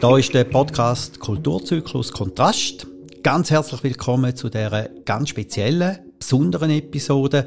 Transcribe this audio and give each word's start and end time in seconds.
Da 0.00 0.18
ist 0.18 0.34
der 0.34 0.44
Podcast 0.44 1.20
Kulturzyklus 1.20 2.12
Kontrast. 2.12 2.86
Ganz 3.22 3.50
herzlich 3.50 3.82
willkommen 3.84 4.34
zu 4.34 4.48
dieser 4.48 4.88
ganz 5.04 5.28
speziellen, 5.28 5.98
besonderen 6.18 6.70
Episode. 6.70 7.46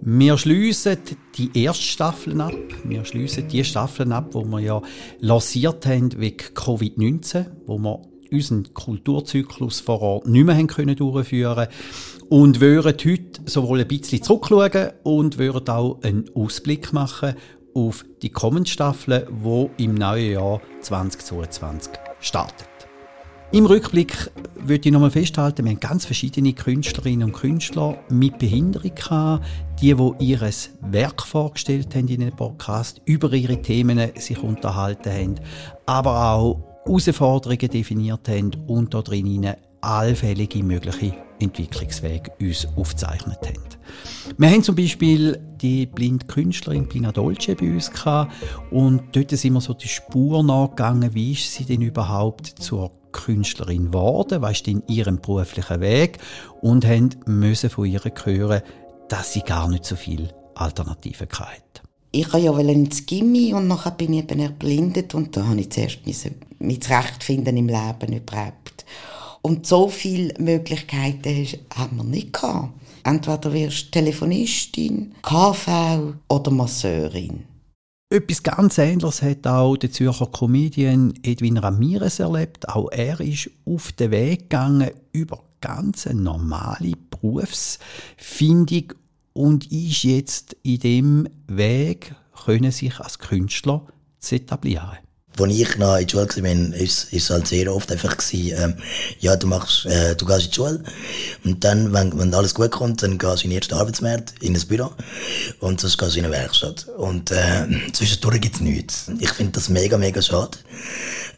Wir 0.00 0.38
schließen 0.38 0.96
die 1.36 1.50
erste 1.62 1.84
Staffel 1.84 2.40
ab. 2.40 2.54
Wir 2.84 3.04
schließen 3.04 3.46
die 3.48 3.62
Staffeln 3.64 4.12
ab, 4.12 4.30
wo 4.32 4.44
wir 4.44 4.60
ja 4.60 4.82
lanciert 5.18 5.84
haben 5.84 6.18
wegen 6.18 6.38
Covid-19, 6.54 7.46
wo 7.66 7.78
wir 7.78 8.00
unseren 8.32 8.72
Kulturzyklus 8.72 9.80
vor 9.80 10.00
Ort 10.00 10.26
nicht 10.26 10.44
mehr 10.44 10.56
haben 10.56 10.68
können 10.68 10.96
durchführen 10.96 11.68
und 12.28 12.60
würden 12.60 12.94
heute 13.04 13.40
sowohl 13.44 13.80
ein 13.80 13.88
bisschen 13.88 14.22
zurückschauen 14.22 14.92
und 15.02 15.38
würden 15.38 15.68
auch 15.68 16.02
einen 16.02 16.30
Ausblick 16.34 16.92
machen 16.92 17.34
auf 17.74 18.04
die 18.22 18.30
kommende 18.30 18.68
Staffel, 18.68 19.26
wo 19.30 19.70
im 19.76 19.94
neuen 19.94 20.32
Jahr 20.32 20.60
2022 20.80 21.92
startet. 22.20 22.68
Im 23.52 23.66
Rückblick 23.66 24.30
würde 24.54 24.88
ich 24.88 24.92
nochmal 24.92 25.10
festhalten, 25.10 25.64
wir 25.64 25.72
haben 25.72 25.80
ganz 25.80 26.04
verschiedene 26.04 26.52
Künstlerinnen 26.52 27.24
und 27.24 27.32
Künstler 27.32 27.98
mit 28.08 28.38
Behinderung 28.38 28.94
gehabt, 28.94 29.44
die, 29.80 29.92
die 29.92 30.24
ihr 30.24 30.50
Werk 30.82 31.22
vorgestellt 31.22 31.94
haben 31.96 32.06
in 32.06 32.22
einem 32.22 32.36
Podcast, 32.36 33.00
über 33.06 33.32
ihre 33.32 33.60
Themen 33.60 34.12
sich 34.16 34.38
unterhalten 34.38 35.12
haben, 35.12 35.34
aber 35.86 36.32
auch 36.32 36.60
Herausforderungen 36.84 37.70
definiert 37.70 38.28
haben 38.28 38.52
und 38.68 38.94
da 38.94 39.02
drin 39.02 39.52
allfällige 39.80 40.62
mögliche 40.62 41.29
Entwicklungswege 41.40 42.30
uns 42.40 42.66
aufgezeichnet 42.76 43.38
haben. 43.44 43.62
Wir 44.38 44.50
haben 44.50 44.62
zum 44.62 44.76
Beispiel 44.76 45.40
die 45.60 45.86
blinde 45.86 46.26
Künstlerin 46.26 46.88
Pina 46.88 47.12
Dolce 47.12 47.54
bei 47.54 47.72
uns 47.72 47.90
gehabt 47.90 48.32
und 48.70 49.02
dort 49.12 49.30
sind 49.30 49.52
wir 49.54 49.60
so 49.60 49.74
die 49.74 49.88
Spur 49.88 50.42
nachgegangen, 50.42 51.14
wie 51.14 51.32
ist 51.32 51.52
sie 51.52 51.64
denn 51.64 51.82
überhaupt 51.82 52.46
zur 52.46 52.92
Künstlerin 53.12 53.86
geworden, 53.86 54.42
was 54.42 54.52
ist 54.52 54.66
denn 54.66 54.82
ihrem 54.86 55.20
beruflichen 55.20 55.80
Weg 55.80 56.18
und 56.60 56.86
haben 56.86 57.10
müssen 57.26 57.70
von 57.70 57.86
ihr 57.86 58.00
hören, 58.00 58.62
dass 59.08 59.32
sie 59.32 59.40
gar 59.40 59.68
nicht 59.68 59.84
so 59.84 59.96
viel 59.96 60.32
Alternativen 60.54 61.28
hat. 61.28 61.82
Ich 62.12 62.32
habe 62.32 62.42
ja 62.42 62.58
ins 62.58 63.06
Gimmi 63.06 63.54
und 63.54 63.68
nachher 63.68 63.92
bin 63.92 64.12
ich 64.12 64.24
eben 64.24 64.40
erblindet 64.40 65.14
und 65.14 65.36
da 65.36 65.46
habe 65.46 65.60
ich 65.60 65.70
zuerst 65.70 66.00
mich 66.58 66.82
zurechtfinden 66.82 67.56
im 67.56 67.68
Leben 67.68 68.12
überhaupt. 68.12 68.84
Und 69.42 69.66
so 69.66 69.88
viele 69.88 70.34
Möglichkeiten 70.38 71.46
haben 71.74 71.96
wir 71.96 72.04
nicht 72.04 72.32
gehabt. 72.32 72.74
Entweder 73.04 73.52
wirst 73.52 73.86
du 73.86 73.90
Telefonistin, 73.92 75.14
KV 75.22 76.14
oder 76.28 76.50
Masseurin. 76.50 77.44
Etwas 78.12 78.42
ganz 78.42 78.76
Ähnliches 78.76 79.22
hat 79.22 79.46
auch 79.46 79.76
der 79.76 79.92
Zürcher 79.92 80.26
Comedian 80.26 81.14
Edwin 81.22 81.58
Ramirez 81.58 82.18
erlebt. 82.18 82.68
Auch 82.68 82.90
er 82.90 83.20
ist 83.20 83.50
auf 83.64 83.92
den 83.92 84.10
Weg 84.10 84.50
gegangen 84.50 84.90
über 85.12 85.44
ganz 85.60 86.06
normale 86.06 86.92
Berufsfindung 87.08 88.94
und 89.32 89.70
ist 89.70 90.02
jetzt 90.02 90.56
in 90.62 90.80
dem 90.80 91.28
Weg, 91.46 92.14
können 92.44 92.72
sich 92.72 92.98
als 92.98 93.18
Künstler 93.18 93.86
zu 94.18 94.34
etablieren. 94.34 94.98
Als 95.38 95.52
ich 95.52 95.78
noch 95.78 95.96
in 95.96 96.06
der 96.06 96.10
Schule 96.10 96.44
war, 96.44 96.76
ist 96.76 97.12
es 97.12 97.30
halt 97.30 97.46
sehr 97.46 97.74
oft 97.74 97.90
einfach 97.90 98.16
gewesen, 98.16 98.56
ähm, 98.58 98.74
ja, 99.20 99.36
du 99.36 99.46
machst, 99.46 99.86
äh, 99.86 100.14
du 100.14 100.26
gehst 100.26 100.44
in 100.44 100.50
die 100.50 100.54
Schule 100.54 100.84
und 101.44 101.64
dann, 101.64 101.92
wenn, 101.92 102.18
wenn 102.18 102.34
alles 102.34 102.54
gut 102.54 102.70
kommt, 102.72 103.02
dann 103.02 103.16
gehst 103.16 103.42
du 103.42 103.44
in 103.44 103.50
den 103.50 103.58
ersten 103.58 103.74
Arbeitsmarkt, 103.74 104.34
in 104.40 104.54
ein 104.54 104.66
Büro 104.66 104.90
und 105.60 105.80
sonst 105.80 105.96
gehst 105.96 106.14
du 106.14 106.18
in 106.18 106.26
eine 106.26 106.34
Werkstatt. 106.34 106.88
Und 106.98 107.30
äh, 107.30 107.66
zwischendurch 107.92 108.40
gibt 108.40 108.56
es 108.56 108.60
nichts. 108.60 109.10
Ich 109.18 109.30
finde 109.30 109.52
das 109.52 109.68
mega, 109.68 109.96
mega 109.96 110.20
schade. 110.20 110.58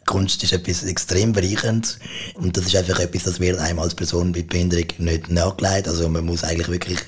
Kunst 0.05 0.43
ist 0.43 0.51
etwas 0.51 0.83
extrem 0.83 1.31
bereichernd 1.31 1.97
und 2.33 2.57
das 2.57 2.65
ist 2.65 2.75
einfach 2.75 2.99
etwas, 2.99 3.23
das 3.23 3.39
wird 3.39 3.57
einem 3.59 3.79
als 3.79 3.95
Person 3.95 4.31
mit 4.31 4.49
Behinderung 4.49 4.87
nicht 4.97 5.29
nachgelegt. 5.29 5.87
Also 5.87 6.09
man 6.09 6.25
muss 6.25 6.43
eigentlich 6.43 6.67
wirklich 6.67 6.99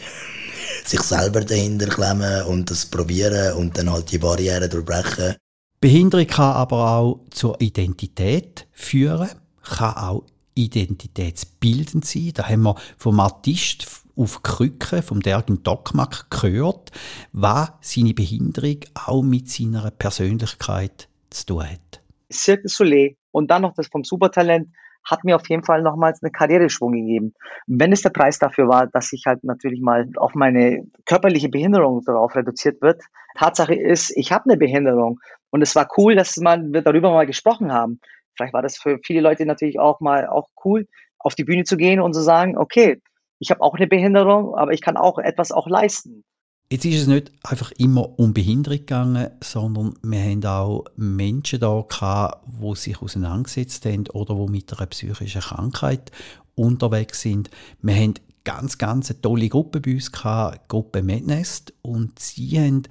sich 0.85 1.01
selber 1.01 1.41
dahinter 1.41 1.87
klemmen 1.87 2.43
und 2.43 2.69
das 2.69 2.85
probieren 2.85 3.53
und 3.55 3.77
dann 3.77 3.91
halt 3.91 4.11
die 4.11 4.17
Barrieren 4.17 4.69
durchbrechen. 4.69 5.35
Behinderung 5.81 6.27
kann 6.27 6.55
aber 6.55 6.91
auch 6.91 7.19
zur 7.29 7.59
Identität 7.61 8.67
führen, 8.71 9.29
kann 9.63 9.95
auch 9.95 10.23
identitätsbildend 10.55 12.05
sein. 12.05 12.31
Da 12.33 12.47
haben 12.47 12.63
wir 12.63 12.75
vom 12.97 13.19
Artist 13.19 14.03
auf 14.15 14.43
Krücken, 14.43 15.03
vom 15.03 15.21
Dergen 15.21 15.63
Dockmack 15.63 16.29
gehört, 16.29 16.91
was 17.33 17.71
seine 17.81 18.13
Behinderung 18.13 18.79
auch 18.93 19.21
mit 19.21 19.49
seiner 19.49 19.91
Persönlichkeit 19.91 21.09
zu 21.29 21.45
tun 21.45 21.63
hat. 21.63 22.01
Cirque 22.31 22.63
du 22.63 22.69
Soleil 22.69 23.15
und 23.31 23.51
dann 23.51 23.63
noch 23.63 23.73
das 23.73 23.87
vom 23.87 24.03
Supertalent 24.03 24.69
hat 25.05 25.23
mir 25.23 25.35
auf 25.35 25.47
jeden 25.49 25.63
Fall 25.63 25.81
nochmals 25.81 26.21
eine 26.21 26.31
Karriereschwung 26.31 26.91
gegeben. 26.93 27.33
Wenn 27.67 27.91
es 27.91 28.01
der 28.01 28.09
Preis 28.09 28.39
dafür 28.39 28.67
war, 28.67 28.87
dass 28.87 29.13
ich 29.13 29.23
halt 29.25 29.43
natürlich 29.43 29.81
mal 29.81 30.09
auf 30.17 30.33
meine 30.33 30.83
körperliche 31.05 31.49
Behinderung 31.49 32.01
darauf 32.05 32.35
reduziert 32.35 32.81
wird. 32.81 33.01
Tatsache 33.37 33.75
ist, 33.75 34.11
ich 34.15 34.31
habe 34.31 34.45
eine 34.45 34.57
Behinderung 34.57 35.19
und 35.51 35.61
es 35.61 35.75
war 35.75 35.87
cool, 35.97 36.15
dass 36.15 36.37
man, 36.37 36.73
wir 36.73 36.81
darüber 36.81 37.11
mal 37.11 37.25
gesprochen 37.25 37.71
haben. 37.71 37.99
Vielleicht 38.35 38.53
war 38.53 38.61
das 38.61 38.77
für 38.77 38.99
viele 39.03 39.21
Leute 39.21 39.45
natürlich 39.45 39.79
auch 39.79 39.99
mal 39.99 40.27
auch 40.27 40.49
cool, 40.65 40.87
auf 41.19 41.35
die 41.35 41.43
Bühne 41.43 41.63
zu 41.63 41.77
gehen 41.77 42.01
und 42.01 42.13
zu 42.13 42.21
sagen, 42.21 42.57
okay, 42.57 43.01
ich 43.39 43.51
habe 43.51 43.61
auch 43.61 43.75
eine 43.75 43.87
Behinderung, 43.87 44.55
aber 44.55 44.71
ich 44.71 44.81
kann 44.81 44.97
auch 44.97 45.19
etwas 45.19 45.51
auch 45.51 45.67
leisten. 45.67 46.23
Jetzt 46.71 46.85
ist 46.85 47.01
es 47.01 47.07
nicht 47.07 47.31
einfach 47.43 47.71
immer 47.73 48.17
um 48.17 48.33
Behinderung 48.33 48.79
gegangen, 48.79 49.29
sondern 49.43 49.93
wir 50.01 50.19
haben 50.19 50.43
auch 50.45 50.85
Menschen 50.95 51.59
da 51.59 51.85
gehabt, 51.87 52.43
die 52.47 52.75
sich 52.75 52.99
auseinandergesetzt 52.99 53.85
haben 53.85 54.07
oder 54.09 54.33
die 54.33 54.51
mit 54.51 54.73
einer 54.73 54.87
psychischen 54.87 55.41
Krankheit 55.41 56.11
unterwegs 56.55 57.21
sind. 57.21 57.51
Wir 57.83 57.95
haben 57.95 58.15
ganz, 58.43 58.79
ganz 58.79 59.11
eine 59.11 59.21
tolle 59.21 59.47
Gruppe 59.47 59.79
bei 59.79 59.93
uns 59.93 60.11
gehabt, 60.11 60.67
Gruppe 60.67 61.03
Madness, 61.03 61.65
und 61.83 62.17
sie 62.17 62.59
haben 62.59 62.81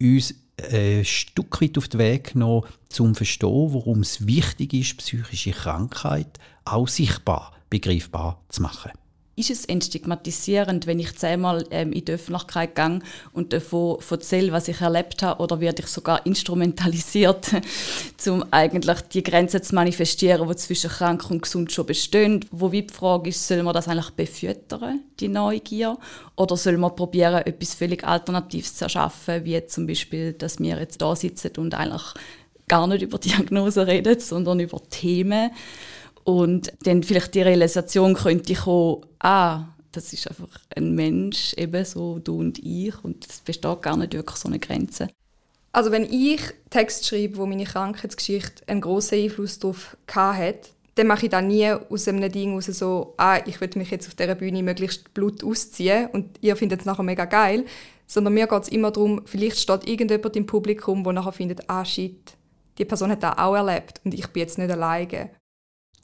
uns 0.00 0.34
ein 0.72 1.04
Stück 1.04 1.60
weit 1.60 1.76
auf 1.76 1.88
den 1.88 2.00
Weg 2.00 2.32
genommen, 2.32 2.62
um 2.64 2.88
zu 2.88 3.12
verstehen, 3.12 3.74
warum 3.74 4.00
es 4.00 4.26
wichtig 4.26 4.72
ist, 4.72 4.96
psychische 4.96 5.50
Krankheit 5.50 6.38
auch 6.64 6.88
sichtbar, 6.88 7.52
begreifbar 7.68 8.42
zu 8.48 8.62
machen 8.62 8.90
ist 9.38 9.50
es 9.50 9.64
entstigmatisierend, 9.64 10.86
wenn 10.86 10.98
ich 10.98 11.16
zehnmal 11.16 11.64
ähm, 11.70 11.92
in 11.92 12.04
die 12.04 12.12
Öffentlichkeit 12.12 12.74
gehe 12.74 13.00
und 13.32 13.52
davon 13.52 13.98
erzähle, 14.10 14.52
was 14.52 14.68
ich 14.68 14.80
erlebt 14.80 15.22
habe, 15.22 15.42
oder 15.42 15.60
werde 15.60 15.82
ich 15.82 15.88
sogar 15.88 16.26
instrumentalisiert, 16.26 17.52
um 18.26 18.44
eigentlich 18.50 19.00
die 19.02 19.22
Grenzen 19.22 19.62
zu 19.62 19.74
manifestieren, 19.74 20.48
die 20.48 20.56
zwischen 20.56 20.90
krank 20.90 21.30
und 21.30 21.42
gesund 21.42 21.72
schon 21.72 21.86
bestehen. 21.86 22.44
Wo 22.50 22.72
wie 22.72 22.82
die 22.82 22.92
Frage 22.92 23.30
ist, 23.30 23.46
soll 23.46 23.62
man 23.62 23.74
das 23.74 23.88
eigentlich 23.88 24.10
befüttern, 24.10 25.00
die 25.20 25.28
Neugier, 25.28 25.96
oder 26.36 26.56
soll 26.56 26.76
man 26.76 26.96
probieren, 26.96 27.46
etwas 27.46 27.74
völlig 27.74 28.04
Alternatives 28.04 28.74
zu 28.76 28.84
erschaffen, 28.84 29.44
wie 29.44 29.64
zum 29.66 29.86
Beispiel, 29.86 30.32
dass 30.32 30.58
wir 30.58 30.78
jetzt 30.78 31.00
da 31.00 31.14
sitzen 31.14 31.52
und 31.58 31.74
eigentlich 31.74 32.14
gar 32.68 32.86
nicht 32.86 33.02
über 33.02 33.18
Diagnosen 33.18 33.84
reden, 33.84 34.20
sondern 34.20 34.60
über 34.60 34.80
Themen, 34.90 35.50
und 36.28 36.74
dann 36.82 37.02
vielleicht 37.02 37.34
die 37.34 37.40
Realisation 37.40 38.12
könnte 38.12 38.52
kommen, 38.52 39.06
ah, 39.20 39.64
das 39.92 40.12
ist 40.12 40.28
einfach 40.28 40.60
ein 40.76 40.94
Mensch, 40.94 41.54
eben 41.54 41.82
so 41.86 42.18
du 42.18 42.40
und 42.40 42.58
ich. 42.58 43.02
Und 43.02 43.26
es 43.26 43.40
besteht 43.40 43.80
gar 43.80 43.96
nicht 43.96 44.12
wirklich 44.12 44.36
so 44.36 44.46
eine 44.46 44.58
Grenze. 44.58 45.08
Also 45.72 45.90
wenn 45.90 46.04
ich 46.04 46.42
Text 46.68 47.06
schreibe, 47.06 47.38
wo 47.38 47.46
meine 47.46 47.64
Krankheitsgeschichte 47.64 48.68
einen 48.68 48.82
grossen 48.82 49.20
Einfluss 49.20 49.58
darauf 49.58 49.96
hat, 50.12 50.68
dann 50.96 51.06
mache 51.06 51.24
ich 51.24 51.30
das 51.30 51.42
nie 51.42 51.66
aus 51.70 52.06
einem 52.06 52.30
Ding 52.30 52.58
aus 52.58 52.66
so, 52.66 53.14
ah, 53.16 53.40
ich 53.46 53.58
will 53.62 53.70
mich 53.76 53.90
jetzt 53.90 54.06
auf 54.06 54.14
dieser 54.14 54.34
Bühne 54.34 54.62
möglichst 54.62 55.14
Blut 55.14 55.42
ausziehen 55.42 56.08
und 56.12 56.38
ihr 56.42 56.56
findet 56.56 56.80
es 56.80 56.86
nachher 56.86 57.04
mega 57.04 57.24
geil. 57.24 57.64
Sondern 58.06 58.34
mir 58.34 58.46
geht 58.46 58.64
es 58.64 58.68
immer 58.68 58.90
darum, 58.90 59.22
vielleicht 59.24 59.60
steht 59.60 59.88
irgendjemand 59.88 60.36
im 60.36 60.44
Publikum, 60.44 61.04
der 61.04 61.14
nachher 61.14 61.32
findet, 61.32 61.70
ah 61.70 61.86
shit, 61.86 62.34
die 62.76 62.84
Person 62.84 63.12
hat 63.12 63.22
das 63.22 63.38
auch 63.38 63.54
erlebt 63.54 64.02
und 64.04 64.12
ich 64.12 64.26
bin 64.26 64.42
jetzt 64.42 64.58
nicht 64.58 64.70
alleine. 64.70 65.30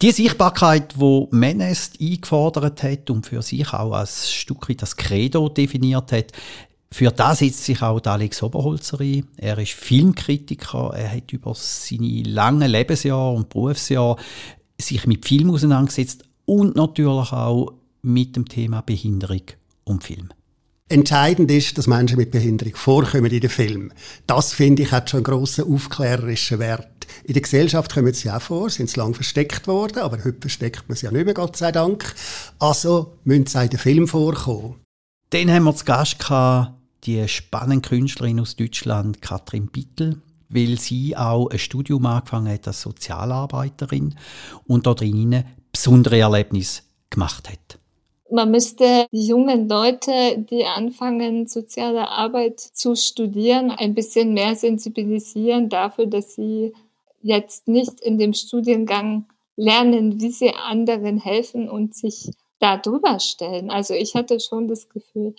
Die 0.02 0.10
Sichtbarkeit, 0.10 0.94
die 1.00 1.26
Menest 1.30 2.00
eingefordert 2.00 2.82
hat 2.82 3.10
und 3.10 3.26
für 3.26 3.42
sich 3.42 3.72
auch 3.72 3.92
als 3.92 4.30
Stück 4.30 4.68
wie 4.68 4.74
das 4.74 4.96
Credo 4.96 5.48
definiert 5.48 6.12
hat, 6.12 6.32
für 6.94 7.10
das 7.10 7.40
setzt 7.40 7.64
sich 7.64 7.82
auch 7.82 8.00
Alex 8.04 8.40
Oberholzer 8.40 9.00
ein. 9.00 9.26
Er 9.36 9.58
ist 9.58 9.72
Filmkritiker. 9.72 10.92
Er 10.94 11.10
hat 11.10 11.32
über 11.32 11.52
seine 11.56 12.22
langen 12.22 12.70
Lebensjahre 12.70 13.34
und 13.34 13.48
Berufsjahre 13.48 14.16
sich 14.80 15.04
mit 15.04 15.26
Film 15.26 15.50
auseinandergesetzt 15.50 16.22
und 16.44 16.76
natürlich 16.76 17.32
auch 17.32 17.72
mit 18.02 18.36
dem 18.36 18.48
Thema 18.48 18.80
Behinderung 18.82 19.42
und 19.82 20.04
Film. 20.04 20.28
Entscheidend 20.88 21.50
ist, 21.50 21.78
dass 21.78 21.88
Menschen 21.88 22.18
mit 22.18 22.30
Behinderung 22.30 22.76
vorkommen 22.76 23.32
in 23.32 23.40
den 23.40 23.50
Film. 23.50 23.90
Das, 24.28 24.52
finde 24.52 24.82
ich, 24.82 24.92
hat 24.92 25.10
schon 25.10 25.18
einen 25.18 25.24
grossen 25.24 25.72
aufklärerischen 25.72 26.60
Wert. 26.60 26.93
In 27.24 27.34
der 27.34 27.42
Gesellschaft 27.42 27.92
kommen 27.92 28.12
sie 28.12 28.30
auch 28.30 28.40
vor, 28.40 28.70
sind 28.70 28.90
sie 28.90 28.98
lange 28.98 29.14
versteckt 29.14 29.66
worden, 29.66 29.98
aber 29.98 30.18
heute 30.24 30.40
versteckt 30.40 30.88
man 30.88 30.96
sie 30.96 31.06
ja 31.06 31.12
nicht 31.12 31.24
mehr, 31.24 31.34
Gott 31.34 31.56
sei 31.56 31.72
Dank. 31.72 32.14
Also 32.58 33.14
müssen 33.24 33.46
sie 33.46 33.62
in 33.62 33.70
den 33.70 33.78
Film 33.78 34.08
vorkommen. 34.08 34.80
Dann 35.30 35.50
haben 35.50 35.64
wir 35.64 35.74
zu 35.74 35.84
Gast 35.84 36.18
gehabt, 36.18 36.72
die 37.04 37.26
spannende 37.28 37.88
Künstlerin 37.88 38.40
aus 38.40 38.56
Deutschland, 38.56 39.20
Katrin 39.20 39.66
Bittel. 39.66 40.20
weil 40.48 40.78
sie 40.78 41.16
auch 41.16 41.48
ein 41.48 41.58
Studium 41.58 42.06
angefangen 42.06 42.52
hat 42.52 42.66
als 42.66 42.82
Sozialarbeiterin 42.82 44.14
und 44.66 44.86
dort 44.86 45.00
drinnen 45.00 45.44
besondere 45.72 46.20
Erlebnisse 46.20 46.82
gemacht 47.10 47.50
hat. 47.50 47.78
Man 48.30 48.50
müsste 48.50 49.06
die 49.12 49.26
jungen 49.26 49.68
Leute, 49.68 50.38
die 50.50 50.64
anfangen, 50.64 51.46
soziale 51.46 52.08
Arbeit 52.08 52.58
zu 52.58 52.96
studieren, 52.96 53.70
ein 53.70 53.94
bisschen 53.94 54.32
mehr 54.32 54.56
sensibilisieren 54.56 55.68
dafür, 55.68 56.06
dass 56.06 56.34
sie 56.34 56.72
jetzt 57.24 57.68
nicht 57.68 58.00
in 58.00 58.18
dem 58.18 58.34
Studiengang 58.34 59.26
lernen, 59.56 60.20
wie 60.20 60.30
sie 60.30 60.54
anderen 60.54 61.18
helfen 61.18 61.70
und 61.70 61.94
sich 61.94 62.30
da 62.58 62.76
drüber 62.76 63.18
stellen. 63.18 63.70
Also 63.70 63.94
ich 63.94 64.14
hatte 64.14 64.40
schon 64.40 64.68
das 64.68 64.88
Gefühl, 64.88 65.34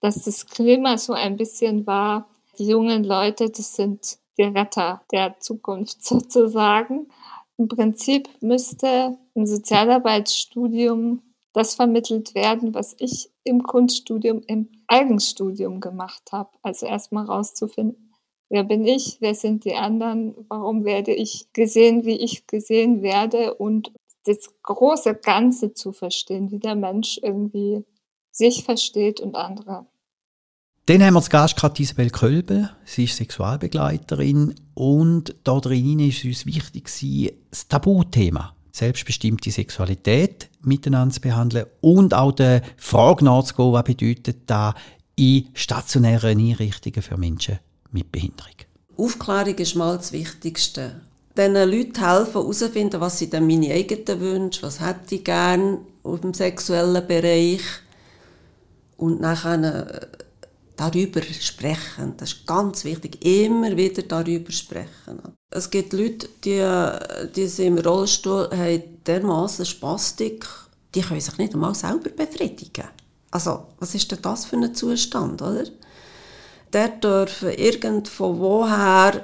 dass 0.00 0.22
das 0.24 0.46
Klima 0.46 0.98
so 0.98 1.14
ein 1.14 1.36
bisschen 1.36 1.86
war, 1.86 2.28
die 2.58 2.66
jungen 2.66 3.04
Leute, 3.04 3.48
das 3.48 3.74
sind 3.74 4.18
die 4.38 4.44
Retter 4.44 5.00
der 5.12 5.38
Zukunft 5.40 6.04
sozusagen. 6.04 7.08
Im 7.56 7.68
Prinzip 7.68 8.28
müsste 8.40 9.16
ein 9.34 9.46
Sozialarbeitsstudium 9.46 11.22
das 11.52 11.74
vermittelt 11.74 12.34
werden, 12.34 12.74
was 12.74 12.94
ich 12.98 13.30
im 13.44 13.62
Kunststudium, 13.62 14.42
im 14.46 14.68
Eigenstudium 14.86 15.80
gemacht 15.80 16.30
habe. 16.32 16.50
Also 16.62 16.86
erstmal 16.86 17.24
rauszufinden, 17.24 18.09
wer 18.50 18.64
bin 18.64 18.84
ich, 18.84 19.16
wer 19.20 19.34
sind 19.34 19.64
die 19.64 19.74
anderen, 19.74 20.34
warum 20.48 20.84
werde 20.84 21.14
ich 21.14 21.46
gesehen, 21.52 22.04
wie 22.04 22.18
ich 22.18 22.46
gesehen 22.46 23.02
werde 23.02 23.54
und 23.54 23.92
das 24.24 24.50
große 24.62 25.14
Ganze 25.14 25.72
zu 25.72 25.92
verstehen, 25.92 26.50
wie 26.50 26.58
der 26.58 26.74
Mensch 26.74 27.18
irgendwie 27.22 27.84
sich 28.32 28.64
versteht 28.64 29.20
und 29.20 29.34
andere. 29.34 29.86
Dann 30.86 31.02
haben 31.02 31.14
wir 31.14 31.22
zu 31.22 31.30
Gast 31.30 31.56
gerade 31.56 31.80
Isabel 31.82 32.10
Kölbe. 32.10 32.70
Sie 32.84 33.04
ist 33.04 33.16
Sexualbegleiterin 33.16 34.54
und 34.74 35.36
da 35.44 35.60
drin 35.60 36.00
ist 36.00 36.24
uns 36.24 36.46
wichtig 36.46 36.90
das 37.50 37.68
Tabuthema 37.68 38.54
selbstbestimmte 38.72 39.50
Sexualität 39.50 40.48
miteinander 40.62 41.14
zu 41.14 41.20
behandeln 41.20 41.66
und 41.80 42.14
auch 42.14 42.32
der 42.32 42.62
Frage 42.76 43.24
nachzugehen, 43.24 43.72
was 43.72 43.84
bedeutet 43.84 44.38
das 44.46 44.74
in 45.16 45.48
stationären 45.54 46.38
Einrichtungen 46.38 47.02
für 47.02 47.16
Menschen 47.16 47.58
mit 47.92 48.10
Behinderung. 48.12 48.54
Aufklärung 48.96 49.54
ist 49.56 49.76
mal 49.76 49.96
das 49.96 50.12
Wichtigste. 50.12 51.00
Den 51.36 51.54
Leuten 51.54 52.04
helfen, 52.04 52.32
herauszufinden, 52.32 53.00
was 53.00 53.18
sind 53.18 53.32
denn 53.32 53.46
meine 53.46 53.72
eigenen 53.72 54.20
Wünsche, 54.20 54.62
was 54.62 54.80
hätte 54.80 55.14
ich 55.14 55.24
gerne 55.24 55.78
im 56.04 56.34
sexuellen 56.34 57.06
Bereich 57.06 57.62
und 58.96 59.20
nachher 59.20 60.08
darüber 60.76 61.22
sprechen. 61.22 62.14
Das 62.16 62.32
ist 62.32 62.46
ganz 62.46 62.84
wichtig. 62.84 63.24
Immer 63.24 63.76
wieder 63.76 64.02
darüber 64.02 64.50
sprechen. 64.50 65.20
Es 65.50 65.68
gibt 65.68 65.92
Leute, 65.92 66.28
die, 66.44 66.66
die 67.36 67.46
sind 67.46 67.66
im 67.66 67.78
Rollstuhl 67.78 68.48
haben 68.50 68.82
dermaßen 69.06 69.66
Spastik, 69.66 70.46
die 70.94 71.02
können 71.02 71.20
sich 71.20 71.38
nicht 71.38 71.54
einmal 71.54 71.74
selber 71.74 72.10
befriedigen. 72.10 72.88
Also, 73.30 73.66
was 73.78 73.94
ist 73.94 74.10
denn 74.10 74.22
das 74.22 74.46
für 74.46 74.56
ein 74.56 74.74
Zustand, 74.74 75.40
oder? 75.42 75.64
Der 76.72 76.88
dürfen 76.88 77.50
irgendwo 77.50 78.38
woher 78.38 79.12
ein 79.14 79.22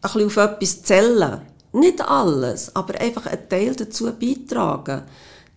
bisschen 0.00 0.26
auf 0.26 0.36
etwas 0.36 0.82
zählen. 0.82 1.40
Nicht 1.72 2.00
alles, 2.00 2.74
aber 2.74 3.00
einfach 3.00 3.26
einen 3.26 3.48
Teil 3.48 3.74
dazu 3.74 4.12
beitragen 4.12 5.02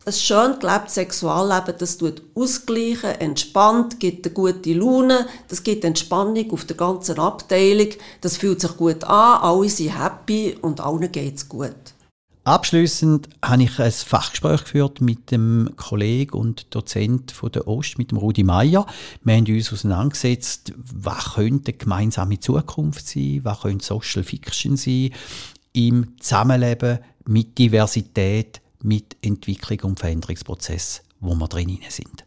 ein 0.07 0.13
schön 0.13 0.57
gelebtes 0.59 0.95
Sexualleben, 0.95 1.75
das 1.77 1.97
tut 1.97 2.21
ausgleichen, 2.33 3.09
entspannt, 3.19 3.99
gibt 3.99 4.25
eine 4.25 4.33
gute 4.33 4.73
Laune, 4.73 5.27
das 5.49 5.63
gibt 5.63 5.83
Entspannung 5.83 6.49
auf 6.51 6.63
der 6.63 6.77
ganzen 6.77 7.19
Abteilung, 7.19 7.89
das 8.21 8.37
fühlt 8.37 8.61
sich 8.61 8.77
gut 8.77 9.03
an, 9.03 9.41
alle 9.41 9.67
sind 9.67 10.01
happy 10.01 10.57
und 10.61 10.79
allen 10.79 11.11
geht 11.11 11.35
es 11.35 11.49
gut. 11.49 11.75
Abschließend 12.47 13.27
habe 13.43 13.63
ich 13.63 13.77
ein 13.77 13.91
Fachgespräch 13.91 14.63
geführt 14.63 15.01
mit 15.01 15.31
dem 15.31 15.71
Kollegen 15.75 16.31
und 16.37 16.73
Dozent 16.73 17.33
von 17.33 17.51
der 17.51 17.67
Ost, 17.67 17.97
mit 17.97 18.11
dem 18.11 18.19
Rudi 18.19 18.45
Meier. 18.45 18.87
Wir 19.21 19.35
haben 19.35 19.53
uns 19.53 19.73
auseinandergesetzt, 19.73 20.71
was 20.77 21.33
könnte 21.33 21.71
eine 21.71 21.77
gemeinsame 21.77 22.39
Zukunft 22.39 23.05
sein, 23.05 23.41
was 23.43 23.63
könnte 23.63 23.83
Social 23.83 24.23
Fiction 24.23 24.77
sein 24.77 25.09
im 25.73 26.13
Zusammenleben 26.21 26.99
mit 27.25 27.57
Diversität, 27.57 28.61
mit 28.81 29.17
Entwicklung 29.21 29.91
und 29.91 29.99
Veränderungsprozess, 29.99 31.01
wo 31.19 31.35
wir 31.35 31.49
drin 31.49 31.77
sind. 31.89 32.26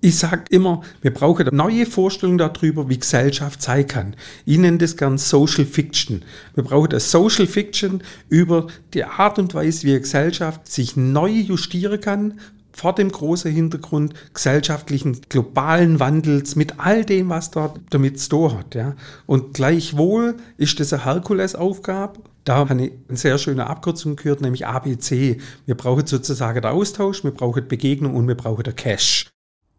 Ich 0.00 0.16
sage 0.16 0.44
immer, 0.50 0.82
wir 1.02 1.12
brauchen 1.12 1.48
eine 1.48 1.56
neue 1.56 1.84
Vorstellung 1.84 2.38
darüber, 2.38 2.88
wie 2.88 2.98
Gesellschaft 2.98 3.60
sein 3.60 3.86
kann. 3.86 4.14
Ich 4.44 4.56
nenne 4.56 4.78
das 4.78 4.96
gern 4.96 5.18
Social 5.18 5.64
Fiction. 5.64 6.22
Wir 6.54 6.62
brauchen 6.62 6.90
eine 6.90 7.00
Social 7.00 7.48
Fiction 7.48 8.02
über 8.28 8.68
die 8.94 9.04
Art 9.04 9.40
und 9.40 9.54
Weise, 9.54 9.86
wie 9.86 9.98
Gesellschaft 9.98 10.70
sich 10.70 10.96
neu 10.96 11.30
justieren 11.30 12.00
kann, 12.00 12.38
vor 12.70 12.94
dem 12.94 13.10
großen 13.10 13.50
Hintergrund 13.50 14.14
gesellschaftlichen 14.34 15.20
globalen 15.28 15.98
Wandels 15.98 16.54
mit 16.54 16.78
all 16.78 17.04
dem, 17.04 17.28
was 17.28 17.50
dort 17.50 17.80
damit 17.90 18.20
zu 18.20 18.56
hat. 18.56 18.76
Ja. 18.76 18.94
Und 19.26 19.54
gleichwohl 19.54 20.36
ist 20.58 20.78
das 20.78 20.92
eine 20.92 21.04
Herkulesaufgabe 21.04 22.20
da 22.44 22.56
habe 22.56 22.82
ich 22.82 22.92
eine 23.08 23.18
sehr 23.18 23.36
schöne 23.36 23.66
Abkürzung 23.66 24.16
gehört, 24.16 24.40
nämlich 24.40 24.66
ABC. 24.66 25.36
Wir 25.66 25.74
brauchen 25.74 26.06
sozusagen 26.06 26.62
den 26.62 26.70
Austausch, 26.70 27.22
wir 27.22 27.30
brauchen 27.30 27.68
Begegnung 27.68 28.14
und 28.14 28.26
wir 28.26 28.36
brauchen 28.36 28.62
den 28.62 28.74
Cash. 28.74 29.28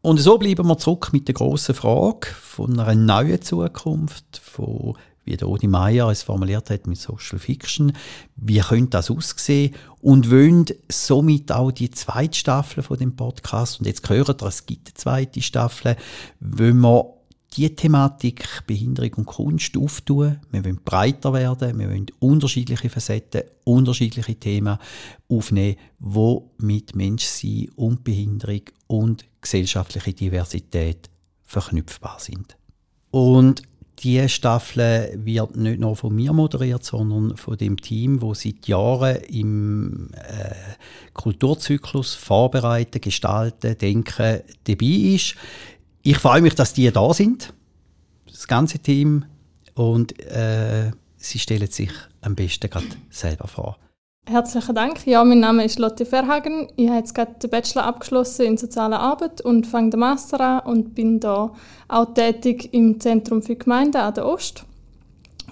Und 0.01 0.18
so 0.19 0.38
bleiben 0.38 0.68
wir 0.68 0.78
zurück 0.78 1.10
mit 1.12 1.28
der 1.28 1.36
großen 1.36 1.75
Frage 1.75 2.28
von 2.28 2.80
einer 2.80 2.96
neuen 2.96 3.42
Zukunft, 3.42 4.42
von 4.42 4.96
wie 5.25 5.36
der 5.36 5.50
Odi 5.50 5.68
Meier 5.68 6.10
es 6.10 6.24
formuliert 6.24 6.69
hat 6.69 6.88
mit 6.88 6.98
Social 6.98 7.38
Fiction. 7.38 7.92
Wie 8.36 8.60
könnte 8.60 8.92
das 8.92 9.12
aussehen? 9.12 9.75
Und 10.01 10.31
wollen 10.31 10.66
somit 10.90 11.51
auch 11.51 11.72
die 11.72 11.92
zweite 11.92 12.38
Staffel 12.38 12.81
von 12.81 12.98
dem 12.98 13.16
Podcast, 13.16 13.80
und 13.80 13.86
jetzt 13.86 14.01
gehört 14.01 14.42
es 14.42 14.66
gibt 14.66 14.88
eine 14.88 14.94
zweite 14.96 15.42
Staffel, 15.42 15.98
wollen 16.40 16.80
wir 16.80 17.19
die 17.54 17.75
Thematik 17.75 18.46
Behinderung 18.68 19.13
und 19.16 19.25
Kunst 19.25 19.75
auftun. 19.78 20.40
Wir 20.51 20.63
wollen 20.63 20.81
breiter 20.84 21.34
werden, 21.34 21.80
wir 21.80 21.90
wollen 21.90 22.07
unterschiedliche 22.19 22.90
Facetten, 22.90 23.44
unterschiedliche 23.63 24.36
Themen 24.36 24.78
aufnehmen, 25.28 25.78
wo 26.00 26.51
mit 26.57 26.96
Menschsein 26.96 27.69
und 27.75 28.04
Behinderung 28.04 28.62
und 28.88 29.25
gesellschaftliche 29.42 30.13
Diversität 30.13 31.10
verknüpfbar 31.44 32.19
sind. 32.19 32.56
Und 33.12 33.63
die 34.04 34.30
Staffel 34.30 35.12
wird 35.25 35.57
nicht 35.57 35.80
nur 35.80 35.95
von 35.95 36.16
mir 36.16 36.31
moderiert, 36.31 36.86
sondern 36.86 37.36
von 37.36 37.57
dem 37.57 37.75
Team, 37.75 38.22
wo 38.22 38.34
seit 38.34 38.68
Jahren 38.68 39.18
im 39.24 40.10
äh, 40.13 40.54
Kulturzyklus 41.14 42.14
vorbereiten, 42.14 43.02
gestalten, 43.02 43.78
denken 43.78 44.42
dabei 44.64 44.85
ist. 44.85 45.35
Ich 46.09 46.18
freue 46.18 46.42
mich, 46.42 46.56
dass 46.56 46.73
die 46.73 46.92
da 46.92 47.13
sind, 47.13 47.54
das 48.25 48.47
ganze 48.47 48.80
Team, 48.80 49.25
und 49.75 50.19
äh, 50.19 50.89
sie 51.18 51.37
stellen 51.37 51.69
sich 51.69 51.92
am 52.21 52.33
besten 52.33 52.68
gerade 52.68 52.87
selber 53.11 53.47
vor. 53.47 53.78
Herzlichen 54.28 54.73
Dank. 54.73 55.06
Ja, 55.06 55.23
mein 55.23 55.39
Name 55.39 55.66
ist 55.66 55.78
Lotte 55.78 56.07
Verhagen. 56.07 56.68
Ich 56.78 56.87
habe 56.87 56.97
jetzt 56.97 57.13
gerade 57.13 57.35
den 57.39 57.51
Bachelor 57.51 57.83
abgeschlossen 57.83 58.47
in 58.47 58.57
sozialer 58.57 58.99
Arbeit 58.99 59.42
und 59.42 59.68
fange 59.68 59.92
den 59.92 59.99
Master 59.99 60.39
an 60.39 60.59
und 60.61 60.95
bin 60.95 61.19
da 61.19 61.54
auch 61.87 62.11
tätig 62.16 62.69
im 62.71 62.99
Zentrum 62.99 63.44
für 63.44 63.56
Gemeinden 63.56 63.97
an 63.97 64.16
der 64.16 64.25
Ost. 64.25 64.63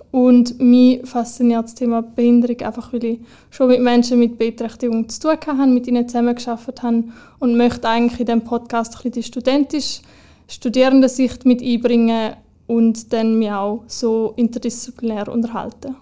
Und 0.09 0.59
mich 0.59 1.07
fasziniert 1.07 1.65
das 1.65 1.75
Thema 1.75 2.01
Behinderung 2.01 2.59
einfach, 2.61 2.91
weil 2.93 3.03
ich 3.05 3.19
schon 3.51 3.67
mit 3.67 3.81
Menschen 3.81 4.17
mit 4.17 4.39
Beeinträchtigung 4.39 5.07
zu 5.07 5.19
tun 5.19 5.37
habe, 5.45 5.67
mit 5.67 5.85
ihnen 5.85 6.09
zusammengearbeitet 6.09 6.81
habe 6.81 7.03
und 7.37 7.57
möchte 7.57 7.87
eigentlich 7.87 8.21
in 8.21 8.25
diesem 8.25 8.43
Podcast 8.43 8.93
ein 8.93 8.97
bisschen 9.03 9.11
die 9.11 9.23
studentische 9.23 10.01
Studierendensicht 10.47 11.45
mit 11.45 11.61
einbringen 11.61 12.35
und 12.67 13.11
dann 13.13 13.37
mich 13.39 13.51
auch 13.51 13.83
so 13.87 14.33
interdisziplinär 14.35 15.27
unterhalten. 15.29 15.95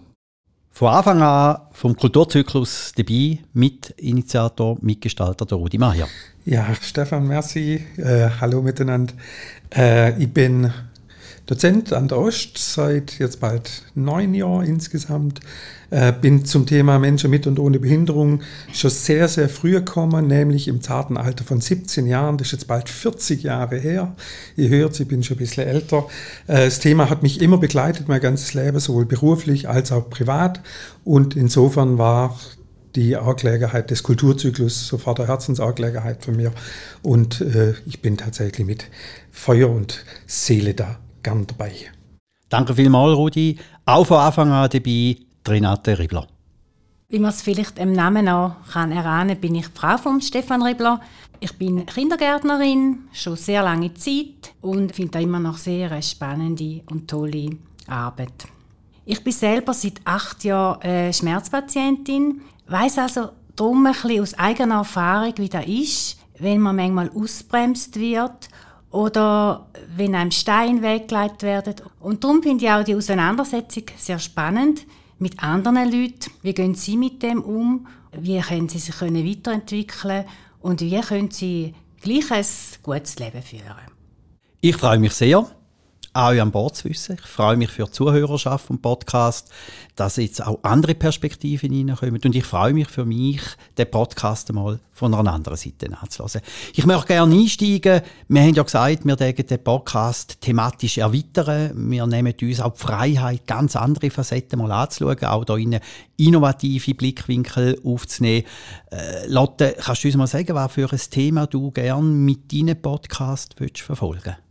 Von 0.71 0.89
Anfang 0.89 1.21
an 1.21 1.57
vom 1.71 1.95
Kulturzyklus 1.95 2.91
dabei, 2.97 3.39
Mitinitiator, 3.53 4.77
Mitgestalter 4.81 5.45
der 5.45 5.57
Rudi 5.57 5.77
Mayer. 5.77 6.07
Ja, 6.43 6.67
Stefan, 6.81 7.27
merci. 7.27 7.81
Äh, 7.95 8.29
hallo 8.41 8.61
miteinander. 8.61 9.13
Äh, 9.73 10.21
ich 10.21 10.33
bin 10.33 10.71
Dozent 11.45 11.93
an 11.93 12.07
der 12.07 12.17
Ost 12.17 12.57
seit 12.57 13.19
jetzt 13.19 13.39
bald 13.39 13.83
neun 13.95 14.33
Jahren 14.33 14.65
insgesamt. 14.65 15.39
Äh, 15.89 16.13
bin 16.13 16.45
zum 16.45 16.65
Thema 16.65 16.99
Menschen 16.99 17.29
mit 17.29 17.47
und 17.47 17.59
ohne 17.59 17.79
Behinderung 17.79 18.41
schon 18.73 18.89
sehr, 18.89 19.27
sehr 19.27 19.49
früh 19.49 19.71
gekommen, 19.71 20.27
nämlich 20.27 20.67
im 20.67 20.81
zarten 20.81 21.17
Alter 21.17 21.43
von 21.43 21.61
17 21.61 22.07
Jahren. 22.07 22.37
Das 22.37 22.47
ist 22.47 22.53
jetzt 22.53 22.67
bald 22.67 22.89
40 22.89 23.43
Jahre 23.43 23.77
her. 23.77 24.15
Ihr 24.55 24.69
hört, 24.69 24.99
ich 24.99 25.07
bin 25.07 25.23
schon 25.23 25.37
ein 25.37 25.39
bisschen 25.39 25.67
älter. 25.67 26.07
Äh, 26.47 26.65
das 26.65 26.79
Thema 26.79 27.09
hat 27.09 27.23
mich 27.23 27.41
immer 27.41 27.57
begleitet, 27.57 28.07
mein 28.07 28.21
ganzes 28.21 28.53
Leben, 28.53 28.79
sowohl 28.79 29.05
beruflich 29.05 29.69
als 29.69 29.91
auch 29.91 30.09
privat. 30.09 30.61
Und 31.03 31.35
insofern 31.35 31.97
war 31.97 32.37
die 32.95 33.15
Angelegenheit 33.15 33.91
des 33.91 34.03
Kulturzyklus 34.03 34.87
sofort 34.87 35.19
eine 35.19 35.27
Herzensangelegenheit 35.27 36.23
von 36.23 36.35
mir. 36.35 36.51
Und 37.01 37.41
äh, 37.41 37.73
ich 37.85 38.01
bin 38.01 38.17
tatsächlich 38.17 38.65
mit 38.65 38.85
Feuer 39.31 39.69
und 39.69 40.05
Seele 40.25 40.73
da 40.73 40.97
gern 41.21 41.45
dabei. 41.45 41.71
Danke 42.49 42.75
vielmals, 42.75 43.17
Rudi. 43.17 43.57
Auch 43.85 44.07
von 44.07 44.17
Anfang 44.17 44.51
an 44.51 44.69
dabei 44.71 45.17
Renate 45.47 45.97
Ribler. 45.97 46.27
Wie 47.09 47.19
man 47.19 47.29
es 47.29 47.43
vielleicht 47.43 47.77
im 47.77 47.93
Namen 47.93 48.27
auch 48.27 48.55
kann 48.71 48.91
erahnen, 48.91 49.39
bin 49.39 49.55
ich 49.55 49.67
die 49.67 49.79
Frau 49.79 49.97
von 49.97 50.21
Stefan 50.21 50.63
Ribler. 50.63 50.99
Ich 51.39 51.53
bin 51.53 51.85
Kindergärtnerin, 51.85 53.07
schon 53.13 53.35
sehr 53.35 53.61
lange 53.61 53.93
Zeit 53.93 54.53
und 54.61 54.95
finde 54.95 55.21
immer 55.21 55.39
noch 55.39 55.57
sehr 55.57 55.91
eine 55.91 56.01
spannende 56.01 56.81
und 56.89 57.07
tolle 57.07 57.57
Arbeit. 57.87 58.47
Ich 59.05 59.23
bin 59.23 59.33
selber 59.33 59.73
seit 59.73 60.01
acht 60.03 60.43
Jahren 60.43 60.81
äh, 60.81 61.13
Schmerzpatientin, 61.13 62.41
weiß 62.67 62.97
also 62.97 63.29
darum 63.55 63.85
ein 63.85 63.93
bisschen 63.93 64.21
aus 64.21 64.33
eigener 64.33 64.77
Erfahrung, 64.77 65.33
wie 65.37 65.49
das 65.49 65.67
ist, 65.67 66.17
wenn 66.39 66.59
man 66.61 66.75
manchmal 66.75 67.11
ausbremst 67.11 67.99
wird 67.99 68.49
oder 68.89 69.67
wenn 69.95 70.15
einem 70.15 70.31
Stein 70.31 70.81
weggelegt 70.81 71.43
werden. 71.43 71.75
Und 71.99 72.23
darum 72.23 72.41
finde 72.41 72.65
ich 72.65 72.71
auch 72.71 72.83
die 72.83 72.95
Auseinandersetzung 72.95 73.83
sehr 73.97 74.17
spannend 74.17 74.85
mit 75.19 75.41
anderen 75.41 75.91
Leuten. 75.91 76.31
Wie 76.41 76.53
gehen 76.53 76.75
sie 76.75 76.97
mit 76.97 77.23
dem 77.23 77.41
um? 77.41 77.87
Wie 78.11 78.39
können 78.39 78.69
sie 78.69 78.79
sich 78.79 79.01
weiterentwickeln? 79.01 80.25
Und 80.59 80.81
wie 80.81 80.99
können 81.01 81.31
sie 81.31 81.73
gleich 82.01 82.31
ein 82.31 82.45
gutes 82.83 83.19
Leben 83.19 83.41
führen? 83.41 83.91
Ich 84.61 84.75
freue 84.75 84.99
mich 84.99 85.13
sehr, 85.13 85.47
auch 86.15 86.29
an 86.29 86.51
Bord 86.51 86.77
zu 86.77 86.89
wissen. 86.89 87.17
Ich 87.19 87.29
freue 87.29 87.57
mich 87.57 87.69
für 87.69 87.83
die 87.83 87.91
Zuhörerschaft 87.91 88.67
vom 88.67 88.79
Podcast, 88.79 89.49
dass 89.97 90.15
jetzt 90.15 90.45
auch 90.45 90.59
andere 90.63 90.95
Perspektiven 90.95 91.89
reinkommen. 91.89 92.21
Und 92.23 92.35
ich 92.35 92.45
freue 92.45 92.73
mich 92.73 92.87
für 92.87 93.05
mich, 93.05 93.41
den 93.77 93.91
Podcast 93.91 94.51
mal 94.53 94.79
von 94.93 95.13
einer 95.13 95.33
anderen 95.33 95.57
Seite 95.57 95.89
anzuhören. 95.99 96.41
Ich 96.73 96.85
möchte 96.85 97.07
gerne 97.07 97.35
einsteigen. 97.35 98.01
Wir 98.29 98.41
haben 98.41 98.53
ja 98.53 98.63
gesagt, 98.63 99.05
wir 99.05 99.15
denken 99.17 99.45
den 99.45 99.63
Podcast 99.63 100.39
thematisch 100.39 100.99
erweitern. 100.99 101.73
Wir 101.91 102.07
nehmen 102.07 102.33
uns 102.41 102.61
auch 102.61 102.73
die 102.73 102.79
Freiheit, 102.79 103.45
ganz 103.45 103.75
andere 103.75 104.09
Facetten 104.09 104.59
mal 104.59 104.71
anzuschauen, 104.71 105.21
auch 105.25 105.43
da 105.43 105.57
in 105.57 105.79
innovative 106.15 106.95
Blickwinkel 106.95 107.77
aufzunehmen. 107.83 108.45
Äh, 108.89 109.27
Lotte, 109.27 109.75
kannst 109.77 110.05
du 110.05 110.07
uns 110.07 110.15
mal 110.15 110.27
sagen, 110.27 110.55
was 110.55 110.71
für 110.71 110.89
ein 110.89 110.99
Thema 111.09 111.45
du 111.45 111.71
gerne 111.71 112.07
mit 112.07 112.53
deinem 112.53 112.81
Podcast 112.81 113.55
verfolgen 113.57 114.21
willst? 114.23 114.44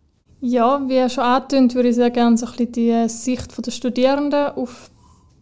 Ja, 0.46 0.78
wie 0.86 1.08
schon 1.08 1.24
angetönt, 1.24 1.74
würde 1.74 1.88
ich 1.88 1.94
sehr 1.94 2.10
gerne 2.10 2.36
so 2.36 2.44
ein 2.44 2.52
bisschen 2.52 2.72
die 2.72 3.08
Sicht 3.08 3.66
der 3.66 3.70
Studierenden 3.70 4.48
auf 4.56 4.90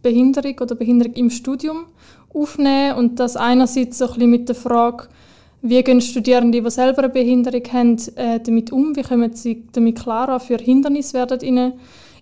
Behinderung 0.01 0.57
oder 0.61 0.75
Behinderung 0.75 1.13
im 1.15 1.29
Studium 1.29 1.87
aufnehmen 2.33 2.95
und 2.95 3.19
das 3.19 3.35
einerseits 3.35 3.97
so 3.97 4.05
ein 4.05 4.13
bisschen 4.13 4.29
mit 4.29 4.47
der 4.47 4.55
Frage, 4.55 5.09
wie 5.61 5.83
gehen 5.83 5.99
Studierende, 5.99 6.61
die 6.61 6.69
selber 6.69 6.99
eine 6.99 7.09
Behinderung 7.09 7.63
haben, 7.73 7.97
äh, 8.15 8.39
damit 8.39 8.71
um, 8.71 8.95
wie 8.95 9.01
kommen 9.01 9.33
sie 9.33 9.65
damit 9.73 9.99
klar, 9.99 10.39
für 10.39 10.57
Hindernisse 10.57 11.15
werden 11.15 11.41
ihnen 11.41 11.73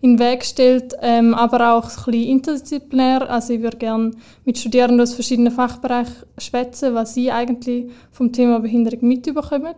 in 0.01 0.17
den 0.17 0.19
Weg 0.19 0.39
gestellt, 0.39 0.95
ähm, 1.03 1.35
aber 1.35 1.75
auch 1.75 1.83
ein 1.83 2.05
bisschen 2.05 2.29
interdisziplinär. 2.29 3.29
Also 3.29 3.53
ich 3.53 3.61
würde 3.61 3.77
gerne 3.77 4.09
mit 4.43 4.57
Studierenden 4.57 5.01
aus 5.01 5.13
verschiedenen 5.13 5.53
Fachbereichen 5.53 6.15
schwätzen, 6.39 6.95
was 6.95 7.13
sie 7.13 7.31
eigentlich 7.31 7.91
vom 8.11 8.31
Thema 8.31 8.59
Behinderung 8.59 9.07
mitbekommen. 9.07 9.75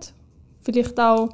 Vielleicht 0.61 0.97
auch 0.97 1.31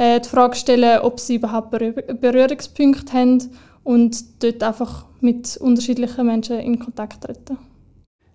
die 0.00 0.28
Frage 0.28 0.56
stellen, 0.56 1.00
ob 1.00 1.20
sie 1.20 1.34
überhaupt 1.36 1.70
Berührungspunkte 1.70 3.12
haben 3.12 3.50
und 3.84 4.42
dort 4.42 4.62
einfach 4.62 5.04
mit 5.20 5.56
unterschiedlichen 5.58 6.26
Menschen 6.26 6.58
in 6.58 6.78
Kontakt 6.78 7.22
treten. 7.22 7.58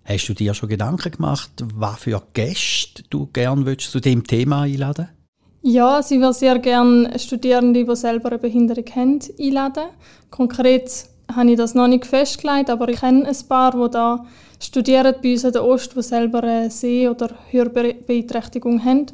Hast 0.04 0.28
du 0.28 0.34
dir 0.34 0.54
schon 0.54 0.68
Gedanken 0.68 1.10
gemacht, 1.10 1.50
was 1.74 1.98
für 1.98 2.22
Gäste 2.32 3.02
du 3.10 3.26
gerne 3.26 3.76
zu 3.76 3.98
dem 3.98 4.24
Thema 4.24 4.62
einladen 4.62 5.08
Ja, 5.62 5.98
ich 5.98 6.10
würde 6.10 6.32
sehr 6.32 6.60
gerne 6.60 7.18
Studierende, 7.18 7.84
die 7.84 7.96
selber 7.96 8.28
eine 8.28 8.38
Behinderung 8.38 8.84
haben, 8.94 9.18
einladen. 9.40 9.86
Konkret 10.30 11.06
habe 11.34 11.50
ich 11.50 11.56
das 11.56 11.74
noch 11.74 11.88
nicht 11.88 12.06
festgelegt, 12.06 12.70
aber 12.70 12.88
ich 12.88 13.00
kenne 13.00 13.26
ein 13.26 13.48
paar, 13.48 13.72
die 13.72 13.90
da 13.90 14.24
studieren 14.60 15.16
bei 15.20 15.32
uns 15.32 15.44
an 15.44 15.52
der 15.52 15.64
Ost, 15.64 15.96
die 15.96 16.02
selber 16.02 16.44
eine 16.44 16.70
Seh- 16.70 17.08
oder 17.08 17.30
Hörbeeinträchtigung 17.50 18.84
haben 18.84 19.06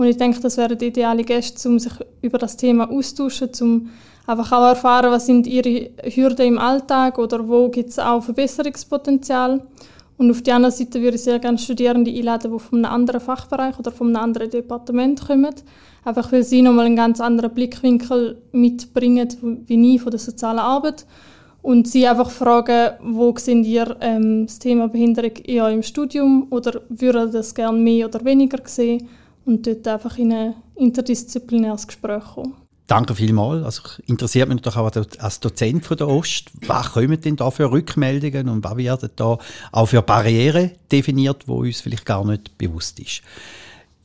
und 0.00 0.06
ich 0.06 0.16
denke, 0.16 0.40
das 0.40 0.56
wären 0.56 0.78
ideale 0.80 1.22
Gäste, 1.24 1.68
um 1.68 1.78
sich 1.78 1.92
über 2.22 2.38
das 2.38 2.56
Thema 2.56 2.90
austauschen, 2.90 3.50
um 3.60 3.90
einfach 4.26 4.50
auch 4.50 4.68
erfahren, 4.68 5.10
was 5.10 5.26
sind 5.26 5.46
ihre 5.46 5.90
Hürden 6.02 6.46
im 6.46 6.58
Alltag 6.58 7.18
oder 7.18 7.46
wo 7.46 7.68
gibt 7.68 7.90
es 7.90 7.98
auch 7.98 8.22
Verbesserungspotenzial. 8.22 9.62
Und 10.16 10.30
auf 10.30 10.40
der 10.40 10.54
anderen 10.54 10.74
Seite 10.74 11.02
würde 11.02 11.16
ich 11.16 11.22
sehr 11.22 11.38
gerne 11.38 11.58
Studierende 11.58 12.10
einladen, 12.10 12.50
die 12.50 12.58
von 12.58 12.82
einem 12.82 12.94
anderen 12.94 13.20
Fachbereich 13.20 13.78
oder 13.78 13.92
von 13.92 14.06
einem 14.06 14.24
anderen 14.24 14.48
Departement 14.48 15.20
kommen. 15.20 15.54
Einfach 16.02 16.32
weil 16.32 16.44
sie 16.44 16.62
nochmal 16.62 16.86
einen 16.86 16.96
ganz 16.96 17.20
anderen 17.20 17.52
Blickwinkel 17.52 18.40
mitbringen, 18.52 19.28
wie 19.66 19.96
ich 19.96 20.00
von 20.00 20.12
der 20.12 20.20
sozialen 20.20 20.60
Arbeit. 20.60 21.04
Und 21.60 21.88
sie 21.88 22.08
einfach 22.08 22.30
fragen, 22.30 22.94
wo 23.02 23.34
sind 23.36 23.64
ihr 23.64 23.98
ähm, 24.00 24.46
das 24.46 24.58
Thema 24.60 24.88
Behinderung 24.88 25.36
eher 25.44 25.68
im 25.68 25.82
Studium 25.82 26.46
oder 26.48 26.80
würden 26.88 27.30
das 27.32 27.54
gerne 27.54 27.78
mehr 27.78 28.06
oder 28.06 28.24
weniger 28.24 28.60
sehen? 28.64 29.06
Und 29.50 29.66
dort 29.66 29.86
einfach 29.88 30.16
in 30.16 30.32
ein 30.32 30.54
interdisziplinäres 30.76 31.86
Gespräch 31.86 32.24
kommen. 32.34 32.54
Danke 32.86 33.14
vielmals. 33.14 33.64
Also 33.64 33.82
interessiert 34.06 34.48
mich 34.48 34.56
natürlich 34.56 34.78
auch 34.78 34.90
als 35.18 35.40
Dozent 35.40 35.84
von 35.84 35.96
der 35.96 36.08
Ost, 36.08 36.50
was 36.66 36.92
kommen 36.92 37.20
denn 37.20 37.36
da 37.36 37.50
für 37.50 37.70
Rückmeldungen 37.70 38.48
und 38.48 38.64
was 38.64 38.76
werden 38.76 39.10
da 39.14 39.38
auch 39.70 39.86
für 39.86 40.02
Barrieren 40.02 40.72
definiert, 40.90 41.46
wo 41.46 41.60
uns 41.60 41.80
vielleicht 41.80 42.06
gar 42.06 42.24
nicht 42.24 42.56
bewusst 42.58 42.98
ist. 42.98 43.22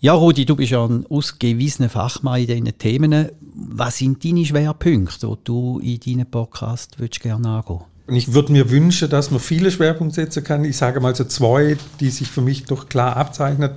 Ja, 0.02 0.14
Rudi, 0.14 0.46
du 0.46 0.56
bist 0.56 0.72
ja 0.72 0.86
ein 0.86 1.06
ausgewiesener 1.08 1.90
Fachmann 1.90 2.42
in 2.42 2.48
diesen 2.48 2.78
Themen. 2.78 3.30
Was 3.56 3.98
sind 3.98 4.24
deine 4.24 4.46
Schwerpunkte, 4.46 5.28
die 5.28 5.44
du 5.44 5.80
in 5.80 6.00
deinem 6.00 6.30
Podcast 6.30 6.98
gerne 6.98 7.50
angehen 7.50 7.86
und 8.08 8.16
ich 8.16 8.34
würde 8.34 8.52
mir 8.52 8.70
wünschen, 8.70 9.10
dass 9.10 9.32
man 9.32 9.40
viele 9.40 9.72
Schwerpunkte 9.72 10.22
setzen 10.22 10.44
kann. 10.44 10.64
Ich 10.64 10.78
sage 10.78 11.00
mal 11.00 11.16
so 11.16 11.24
zwei, 11.24 11.78
die 12.00 12.10
sich 12.10 12.28
für 12.28 12.42
mich 12.42 12.66
doch 12.66 12.88
klar 12.88 13.18
abzeichnen. 13.18 13.72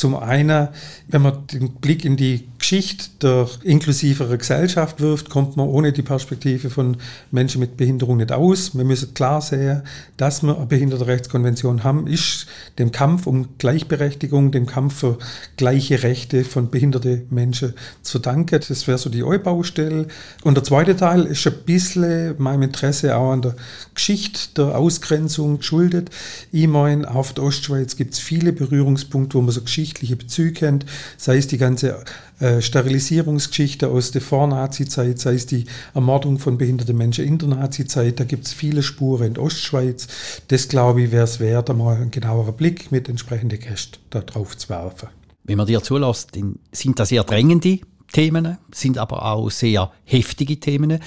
Zum 0.00 0.16
einen, 0.16 0.68
wenn 1.08 1.20
man 1.20 1.46
den 1.48 1.74
Blick 1.74 2.06
in 2.06 2.16
die 2.16 2.48
Geschichte 2.60 3.06
der 3.22 3.48
inklusiveren 3.64 4.38
Gesellschaft 4.38 5.00
wirft, 5.00 5.30
kommt 5.30 5.56
man 5.56 5.66
ohne 5.66 5.92
die 5.92 6.02
Perspektive 6.02 6.68
von 6.68 6.98
Menschen 7.30 7.58
mit 7.58 7.78
Behinderung 7.78 8.18
nicht 8.18 8.32
aus. 8.32 8.76
Wir 8.76 8.84
müssen 8.84 9.14
klar 9.14 9.40
sehen, 9.40 9.82
dass 10.18 10.42
wir 10.42 10.56
eine 10.56 10.66
Behindertenrechtskonvention 10.66 11.84
haben, 11.84 12.06
ist 12.06 12.46
dem 12.78 12.92
Kampf 12.92 13.26
um 13.26 13.48
Gleichberechtigung, 13.56 14.52
dem 14.52 14.66
Kampf 14.66 15.00
für 15.00 15.18
gleiche 15.56 16.02
Rechte 16.02 16.44
von 16.44 16.70
behinderten 16.70 17.26
Menschen 17.30 17.72
zu 18.02 18.18
danken. 18.18 18.60
Das 18.68 18.86
wäre 18.86 18.98
so 18.98 19.08
die 19.08 19.24
Eu-Baustelle. 19.24 20.06
Und 20.44 20.54
der 20.54 20.64
zweite 20.64 20.94
Teil 20.94 21.24
ist 21.24 21.46
ein 21.46 21.54
bisschen 21.64 22.34
meinem 22.36 22.62
Interesse 22.62 23.16
auch 23.16 23.32
an 23.32 23.40
der 23.40 23.56
Geschichte 23.94 24.40
der 24.56 24.76
Ausgrenzung 24.76 25.58
geschuldet. 25.58 26.10
Ich 26.52 26.68
meine, 26.68 27.10
auf 27.10 27.32
der 27.32 27.44
Ostschweiz 27.44 27.96
gibt 27.96 28.12
es 28.12 28.20
viele 28.20 28.52
Berührungspunkte, 28.52 29.38
wo 29.38 29.40
man 29.40 29.50
so 29.50 29.62
geschichtliche 29.62 30.16
Bezüge 30.16 30.52
kennt, 30.52 30.84
sei 31.16 31.38
es 31.38 31.46
die 31.46 31.56
ganze 31.56 32.04
äh, 32.40 32.49
Sterilisierungsgeschichte 32.60 33.88
aus 33.88 34.10
der 34.10 34.20
Vor-Nazi-Zeit, 34.20 35.18
sei 35.18 35.34
es 35.34 35.46
die 35.46 35.66
Ermordung 35.94 36.38
von 36.38 36.58
behinderten 36.58 36.96
Menschen 36.96 37.24
in 37.24 37.38
der 37.38 37.48
Nazi-Zeit. 37.48 38.18
Da 38.18 38.24
gibt 38.24 38.46
es 38.46 38.52
viele 38.52 38.82
Spuren 38.82 39.28
in 39.28 39.34
der 39.34 39.42
Ostschweiz. 39.42 40.08
Das, 40.48 40.68
glaube 40.68 41.02
ich, 41.02 41.12
wäre 41.12 41.24
es 41.24 41.40
wert, 41.40 41.70
einmal 41.70 41.96
einen 41.96 42.10
genaueren 42.10 42.54
Blick 42.54 42.90
mit 42.90 43.08
entsprechenden 43.08 43.60
Gästen 43.60 43.98
darauf 44.10 44.56
zu 44.56 44.68
werfen. 44.68 45.08
Wenn 45.44 45.56
man 45.56 45.66
dir 45.66 45.82
zulässt, 45.82 46.30
sind 46.72 46.98
das 46.98 47.08
sehr 47.08 47.24
drängende 47.24 47.80
Themen, 48.12 48.58
sind 48.72 48.98
aber 48.98 49.24
auch 49.24 49.50
sehr 49.50 49.90
heftige 50.04 50.58
Themen. 50.58 50.98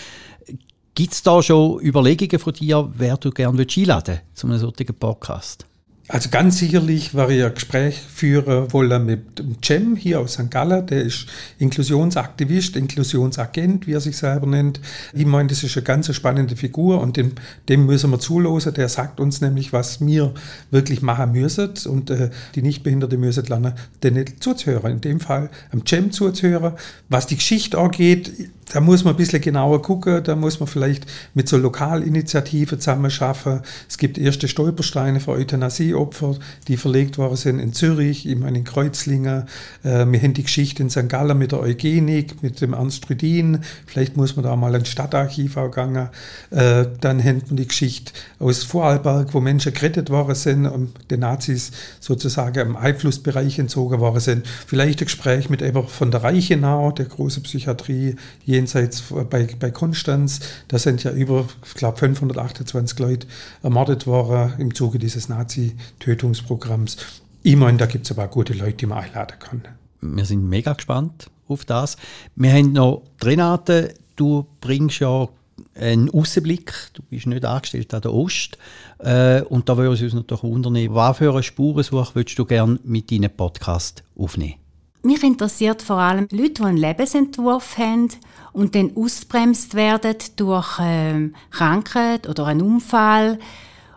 Gibt 0.95 1.13
es 1.13 1.23
da 1.23 1.41
schon 1.41 1.81
Überlegungen 1.81 2.39
von 2.39 2.53
dir, 2.53 2.91
wer 2.95 3.17
du 3.17 3.31
gerne 3.31 3.65
einladen 3.67 4.19
willst 4.19 4.37
zu 4.37 4.47
einem 4.47 4.59
solchen 4.59 4.93
Podcast? 4.93 5.65
Also 6.09 6.29
ganz 6.29 6.57
sicherlich 6.57 7.13
werde 7.13 7.33
ich 7.33 7.45
ein 7.45 7.53
Gespräch 7.53 7.97
führen 7.97 8.73
wollen 8.73 9.05
mit 9.05 9.41
Cem 9.63 9.95
hier 9.95 10.19
aus 10.19 10.33
St. 10.33 10.51
Gallen. 10.51 10.85
Der 10.87 11.01
ist 11.01 11.27
Inklusionsaktivist, 11.59 12.75
Inklusionsagent, 12.75 13.87
wie 13.87 13.93
er 13.93 14.01
sich 14.01 14.17
selber 14.17 14.45
nennt. 14.45 14.81
Ich 15.13 15.25
meine, 15.25 15.47
das 15.47 15.63
ist 15.63 15.77
eine 15.77 15.85
ganz 15.85 16.13
spannende 16.13 16.57
Figur 16.57 16.99
und 16.99 17.15
dem, 17.15 17.31
dem 17.69 17.85
müssen 17.85 18.11
wir 18.11 18.19
zulosen. 18.19 18.73
Der 18.73 18.89
sagt 18.89 19.21
uns 19.21 19.39
nämlich, 19.39 19.71
was 19.71 20.05
wir 20.05 20.33
wirklich 20.71 21.01
machen 21.01 21.31
müssen 21.31 21.71
und 21.87 22.09
äh, 22.09 22.31
die 22.55 22.63
Nichtbehinderte 22.63 23.17
müssen 23.17 23.45
lernen, 23.45 23.73
denen 24.03 24.25
zuzuhören. 24.41 24.91
In 24.91 25.01
dem 25.01 25.19
Fall 25.21 25.49
am 25.71 25.85
Cem 25.87 26.11
zuzuhören. 26.11 26.73
Was 27.07 27.27
die 27.27 27.37
Geschichte 27.37 27.77
angeht, 27.77 28.29
da 28.71 28.79
muss 28.79 29.03
man 29.03 29.13
ein 29.13 29.17
bisschen 29.17 29.41
genauer 29.41 29.81
gucken, 29.81 30.23
da 30.23 30.35
muss 30.35 30.59
man 30.59 30.67
vielleicht 30.67 31.05
mit 31.33 31.47
so 31.49 31.57
Lokalinitiativen 31.57 32.79
zusammen 32.79 33.11
schaffen. 33.11 33.61
Es 33.89 33.97
gibt 33.97 34.17
erste 34.17 34.47
Stolpersteine 34.47 35.19
für 35.19 35.31
Euthanasieopfer, 35.31 36.35
die 36.67 36.77
verlegt 36.77 37.17
worden 37.17 37.35
sind 37.35 37.59
in 37.59 37.73
Zürich, 37.73 38.27
ich 38.27 38.37
meine 38.37 38.59
in 38.59 38.63
Kreuzlingen. 38.63 39.43
Äh, 39.83 40.05
wir 40.05 40.21
haben 40.21 40.33
die 40.33 40.43
Geschichte 40.43 40.83
in 40.83 40.89
St. 40.89 41.09
Gallen 41.09 41.37
mit 41.37 41.51
der 41.51 41.59
Eugenik, 41.59 42.41
mit 42.41 42.61
dem 42.61 42.73
Ernst 42.73 43.09
Rüdin. 43.09 43.59
Vielleicht 43.85 44.17
muss 44.17 44.35
man 44.35 44.43
da 44.43 44.55
mal 44.55 44.73
ein 44.73 44.85
Stadtarchiv 44.85 45.57
gehen. 45.73 46.09
Äh, 46.51 46.85
dann 47.01 47.23
haben 47.23 47.41
wir 47.49 47.57
die 47.57 47.67
Geschichte 47.67 48.13
aus 48.39 48.63
Vorarlberg, 48.63 49.33
wo 49.33 49.39
Menschen 49.39 49.73
gerettet 49.73 50.09
worden 50.09 50.35
sind 50.35 50.65
und 50.65 50.93
den 51.11 51.21
Nazis 51.21 51.71
sozusagen 51.99 52.59
im 52.59 52.75
Einflussbereich 52.75 53.59
entzogen 53.59 53.99
worden 53.99 54.19
sind. 54.19 54.47
Vielleicht 54.67 55.01
ein 55.01 55.05
Gespräch 55.05 55.49
mit 55.49 55.61
Eber 55.61 55.83
von 55.87 56.11
der 56.11 56.23
Reichenau, 56.23 56.91
der 56.91 57.05
große 57.05 57.41
Psychiatrie 57.41 58.15
jenseits 58.53 59.03
bei, 59.29 59.47
bei 59.59 59.71
Konstanz. 59.71 60.39
Da 60.67 60.79
sind 60.79 61.03
ja 61.03 61.11
über, 61.11 61.45
ich 61.65 61.73
glaube, 61.73 61.97
528 61.97 62.99
Leute 62.99 63.27
ermordet 63.61 64.07
worden 64.07 64.53
im 64.59 64.73
Zuge 64.73 64.99
dieses 64.99 65.29
Nazi-Tötungsprogramms. 65.29 66.97
Ich 67.43 67.55
meine, 67.55 67.77
da 67.77 67.85
gibt 67.85 68.05
es 68.05 68.11
aber 68.11 68.27
gute 68.27 68.53
Leute, 68.53 68.77
die 68.77 68.85
man 68.85 69.03
einladen 69.03 69.37
kann. 69.39 69.61
Wir 70.01 70.25
sind 70.25 70.47
mega 70.47 70.73
gespannt 70.73 71.29
auf 71.47 71.65
das. 71.65 71.97
Wir 72.35 72.53
haben 72.53 72.71
noch 72.71 73.03
Renate, 73.21 73.93
du 74.15 74.45
bringst 74.61 74.99
ja 74.99 75.27
einen 75.75 76.09
Außenblick. 76.09 76.73
Du 76.93 77.01
bist 77.03 77.27
nicht 77.27 77.45
angestellt 77.45 77.93
an 77.93 78.01
der 78.01 78.13
Ost. 78.13 78.57
Äh, 78.99 79.41
und 79.43 79.69
da 79.69 79.77
würde 79.77 79.93
es 79.93 80.01
uns 80.01 80.13
natürlich 80.13 80.43
wundern, 80.43 80.75
was 80.93 81.17
für 81.17 81.31
eine 81.31 81.43
Spurensuche 81.43 82.15
würdest 82.15 82.39
du 82.39 82.45
gerne 82.45 82.79
mit 82.83 83.11
deinem 83.11 83.31
Podcast 83.31 84.03
aufnehmen? 84.17 84.62
Mich 85.05 85.21
interessiert 85.21 85.81
vor 85.81 85.97
allem 85.97 86.29
Leute, 86.31 86.53
die 86.53 86.63
einen 86.63 86.77
Lebensentwurf 86.77 87.77
haben 87.77 88.07
und 88.53 88.73
dann 88.73 88.95
ausbremst 88.95 89.75
werden 89.75 90.15
durch 90.37 90.79
äh, 90.79 91.29
Krankheit 91.51 92.29
oder 92.29 92.47
einen 92.47 92.61
Unfall. 92.61 93.37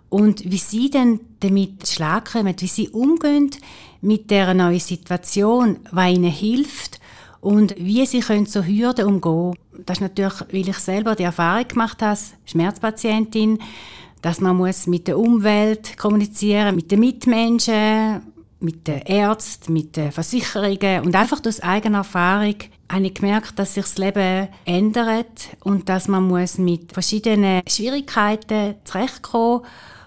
Und 0.08 0.50
wie 0.50 0.58
sie 0.58 0.90
dann 0.90 1.20
damit 1.38 1.86
Schlag 1.86 2.32
kommen, 2.32 2.56
wie 2.58 2.66
sie 2.66 2.88
umgehen 2.88 3.50
mit 4.00 4.32
der 4.32 4.52
neuen 4.52 4.80
Situation, 4.80 5.78
was 5.92 6.10
ihnen 6.12 6.32
hilft 6.32 6.98
und 7.40 7.76
wie 7.78 8.04
sie 8.04 8.18
können 8.18 8.46
so 8.46 8.64
Hürden 8.64 9.06
umgehen. 9.06 9.54
Das 9.84 9.98
ist 9.98 10.00
natürlich, 10.00 10.40
weil 10.50 10.68
ich 10.68 10.78
selber 10.78 11.14
die 11.14 11.22
Erfahrung 11.22 11.68
gemacht 11.68 12.02
habe, 12.02 12.18
Schmerzpatientin, 12.46 13.60
dass 14.22 14.40
man 14.40 14.56
muss 14.56 14.88
mit 14.88 15.06
der 15.06 15.20
Umwelt 15.20 15.96
kommunizieren, 15.98 16.74
mit 16.74 16.90
den 16.90 16.98
Mitmenschen, 16.98 18.22
mit 18.60 18.86
den 18.86 19.02
Ärzten, 19.02 19.72
mit 19.72 19.96
den 19.96 20.12
Versicherungen 20.12 21.04
und 21.04 21.14
einfach 21.14 21.40
aus 21.46 21.60
eigener 21.60 21.98
Erfahrung 21.98 22.56
habe 22.90 23.06
ich 23.06 23.14
gemerkt, 23.14 23.58
dass 23.58 23.74
sich 23.74 23.84
das 23.84 23.98
Leben 23.98 24.48
ändert 24.64 25.48
und 25.60 25.88
dass 25.88 26.08
man 26.08 26.26
muss 26.26 26.58
mit 26.58 26.92
verschiedenen 26.92 27.62
Schwierigkeiten 27.68 28.76
zurechtkommen 28.84 29.62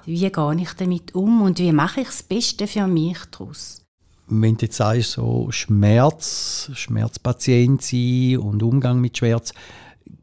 Wie 0.06 0.30
gehe 0.30 0.56
ich 0.58 0.74
damit 0.74 1.14
um 1.14 1.42
und 1.42 1.60
wie 1.60 1.72
mache 1.72 2.02
ich 2.02 2.08
das 2.08 2.24
Beste 2.24 2.68
für 2.68 2.88
mich 2.88 3.20
daraus? 3.32 3.82
Wenn 4.28 4.58
du 4.58 4.66
jetzt 4.66 4.78
sagst, 4.78 5.12
so 5.12 5.48
Schmerz, 5.52 6.72
Schmerzpatient 6.74 7.82
sein 7.82 8.38
und 8.38 8.62
Umgang 8.64 9.02
mit 9.02 9.18
Schmerz, 9.18 9.54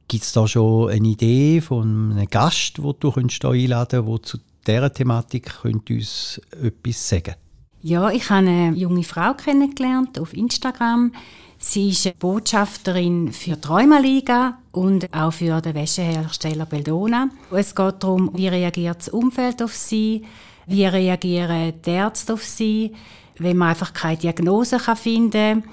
gibt 0.09 0.25
es 0.25 0.33
da 0.33 0.47
schon 0.47 0.91
eine 0.91 1.09
Idee 1.09 1.61
von 1.61 2.13
einem 2.13 2.29
Gast, 2.29 2.79
den 2.79 2.95
du 3.01 3.13
hier 3.13 3.51
einladen 3.51 4.05
könntest, 4.05 4.35
der 4.35 4.39
zu 4.39 4.39
dieser 4.67 4.93
Thematik 4.93 5.65
uns 5.65 6.41
etwas 6.63 7.09
sagen 7.09 7.23
könnte? 7.25 7.46
Ja, 7.89 8.11
ich 8.11 8.31
habe 8.31 8.49
eine 8.49 8.77
junge 8.77 9.05
Frau 9.05 9.35
kennengelernt 9.35 10.19
auf 10.19 10.35
Instagram. 10.35 11.13
Sie 11.57 11.91
ist 11.91 12.19
Botschafterin 12.19 13.33
für 13.33 13.55
die 13.55 13.69
Rheumaliga 13.69 14.59
und 14.73 15.15
auch 15.15 15.33
für 15.33 15.61
den 15.61 15.77
Wäschehersteller 15.77 16.67
Beldona. 16.67 17.29
Es 17.53 17.77
geht 17.77 18.03
darum, 18.03 18.33
wie 18.35 18.49
reagiert 18.49 18.99
das 18.99 19.09
Umfeld 19.11 19.63
auf 19.63 19.73
sie, 19.73 20.25
wie 20.67 20.85
reagieren 20.85 21.75
die 21.87 21.91
Ärzte 21.91 22.33
auf 22.33 22.43
sie, 22.43 22.91
wenn 23.39 23.57
man 23.57 23.69
einfach 23.69 23.93
keine 23.93 24.17
Diagnose 24.17 24.81
finden 24.97 25.63
kann. 25.63 25.71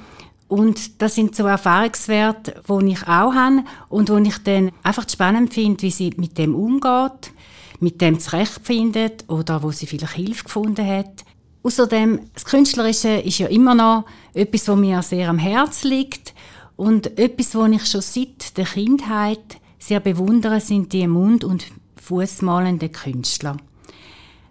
Und 0.48 1.02
das 1.02 1.16
sind 1.16 1.36
so 1.36 1.48
Erfahrungswerte, 1.48 2.62
die 2.70 2.92
ich 2.92 3.08
auch 3.08 3.34
habe 3.34 3.64
und 3.90 4.12
wo 4.12 4.18
ich 4.18 4.38
dann 4.44 4.70
einfach 4.84 5.10
spannend 5.10 5.52
finde, 5.52 5.82
wie 5.82 5.90
sie 5.90 6.14
mit 6.18 6.38
dem 6.38 6.54
umgeht, 6.54 7.32
mit 7.80 8.02
dem 8.02 8.20
zurechtfindet 8.20 9.26
oder 9.30 9.64
wo 9.64 9.72
sie 9.72 9.88
vielleicht 9.88 10.14
Hilfe 10.14 10.44
gefunden 10.44 10.86
hat. 10.86 11.26
Außerdem, 11.64 12.20
das 12.34 12.44
Künstlerische 12.44 13.10
ist 13.10 13.40
ja 13.40 13.48
immer 13.48 13.74
noch 13.74 14.04
etwas, 14.34 14.68
was 14.68 14.78
mir 14.78 15.02
sehr 15.02 15.30
am 15.30 15.40
Herzen 15.40 15.90
liegt 15.90 16.34
und 16.76 17.18
etwas, 17.18 17.56
was 17.56 17.72
ich 17.72 17.86
schon 17.86 18.02
seit 18.02 18.58
der 18.58 18.66
Kindheit 18.66 19.58
sehr 19.80 20.02
bewundere, 20.02 20.60
sind 20.60 20.92
die 20.92 21.08
Mund- 21.08 21.46
und 21.46 21.66
Fußmalenden 22.02 22.92
Künstler. 22.92 23.56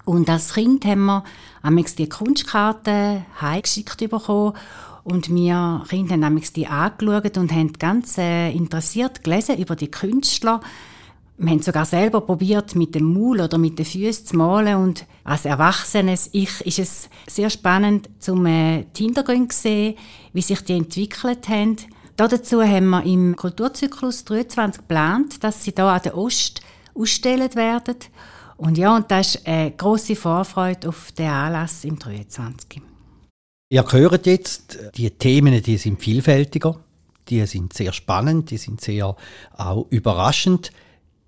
Und 0.06 0.28
als 0.30 0.54
Kind 0.54 0.86
haben 0.86 1.04
wir 1.04 1.24
amigs 1.60 1.94
die 1.94 2.08
Kunstkarten 2.08 3.24
heimgeschickt 3.40 3.98
bekommen 3.98 4.54
und 5.04 5.32
wir 5.34 5.84
Kinder 5.88 6.14
haben 6.14 6.42
die 6.56 6.66
angeschaut 6.66 7.36
und 7.36 7.52
haben 7.52 7.72
ganz 7.74 8.16
äh, 8.18 8.50
interessiert 8.52 9.22
gelesen 9.22 9.58
über 9.58 9.76
die 9.76 9.90
Künstler 9.90 10.60
wir 11.42 11.50
haben 11.50 11.62
sogar 11.62 11.84
selber 11.84 12.20
probiert, 12.20 12.76
mit 12.76 12.94
dem 12.94 13.12
Maul 13.12 13.40
oder 13.40 13.58
mit 13.58 13.76
den 13.78 13.84
Füßen 13.84 14.26
zu 14.26 14.36
malen. 14.36 14.76
Und 14.76 15.06
als 15.24 15.44
erwachsenes 15.44 16.30
Ich 16.32 16.60
ist 16.60 16.78
es 16.78 17.10
sehr 17.26 17.50
spannend, 17.50 18.08
zum 18.20 18.46
äh, 18.46 18.84
zu 18.94 19.46
sehen, 19.50 19.96
wie 20.32 20.42
sich 20.42 20.60
die 20.62 20.74
entwickelt 20.74 21.48
haben. 21.48 21.76
Dazu 22.16 22.62
haben 22.62 22.90
wir 22.90 23.02
im 23.04 23.34
Kulturzyklus 23.34 24.24
23 24.24 24.82
geplant, 24.82 25.42
dass 25.42 25.64
sie 25.64 25.72
da 25.72 25.94
an 25.96 26.02
der 26.04 26.16
Ost 26.16 26.60
ausgestellt 26.94 27.56
werden. 27.56 27.96
Und 28.56 28.78
ja, 28.78 28.94
und 28.94 29.10
das 29.10 29.34
ist 29.34 29.46
eine 29.46 29.72
grosse 29.72 30.14
Vorfreude 30.14 30.90
auf 30.90 31.10
den 31.12 31.28
Anlass 31.28 31.84
im 31.84 31.98
23. 31.98 32.80
Ihr 33.70 33.84
hört 33.90 34.26
jetzt, 34.26 34.78
die 34.94 35.10
Themen 35.10 35.60
die 35.60 35.78
sind 35.78 36.00
vielfältiger, 36.00 36.78
die 37.28 37.44
sind 37.46 37.72
sehr 37.72 37.92
spannend, 37.92 38.50
die 38.50 38.58
sind 38.58 38.80
sehr 38.80 39.16
auch 39.56 39.86
überraschend. 39.90 40.70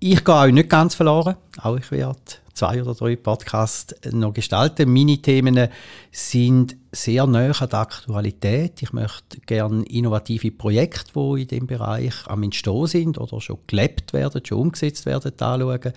Ich 0.07 0.23
gehe 0.23 0.35
auch 0.35 0.47
nicht 0.49 0.69
ganz 0.69 0.95
verloren. 0.95 1.37
Auch 1.63 1.79
ich 1.79 1.91
werde 1.91 2.19
zwei 2.53 2.83
oder 2.83 2.95
drei 2.95 3.17
Podcasts 3.17 3.95
noch 4.13 4.35
gestalten. 4.35 4.93
Meine 4.93 5.17
Themen 5.17 5.69
sind 6.13 6.77
sehr 6.93 7.27
nah 7.27 7.51
an 7.59 7.69
der 7.71 7.79
Aktualität. 7.79 8.83
Ich 8.83 8.93
möchte 8.93 9.41
gerne 9.47 9.83
innovative 9.87 10.51
Projekte, 10.51 11.13
die 11.15 11.43
in 11.43 11.49
dem 11.49 11.67
Bereich 11.67 12.13
am 12.27 12.43
Entstehen 12.43 12.87
sind 12.87 13.17
oder 13.17 13.41
schon 13.41 13.61
gelebt 13.67 14.13
werden, 14.13 14.45
schon 14.45 14.59
umgesetzt 14.59 15.07
werden, 15.07 15.33
anschauen. 15.41 15.95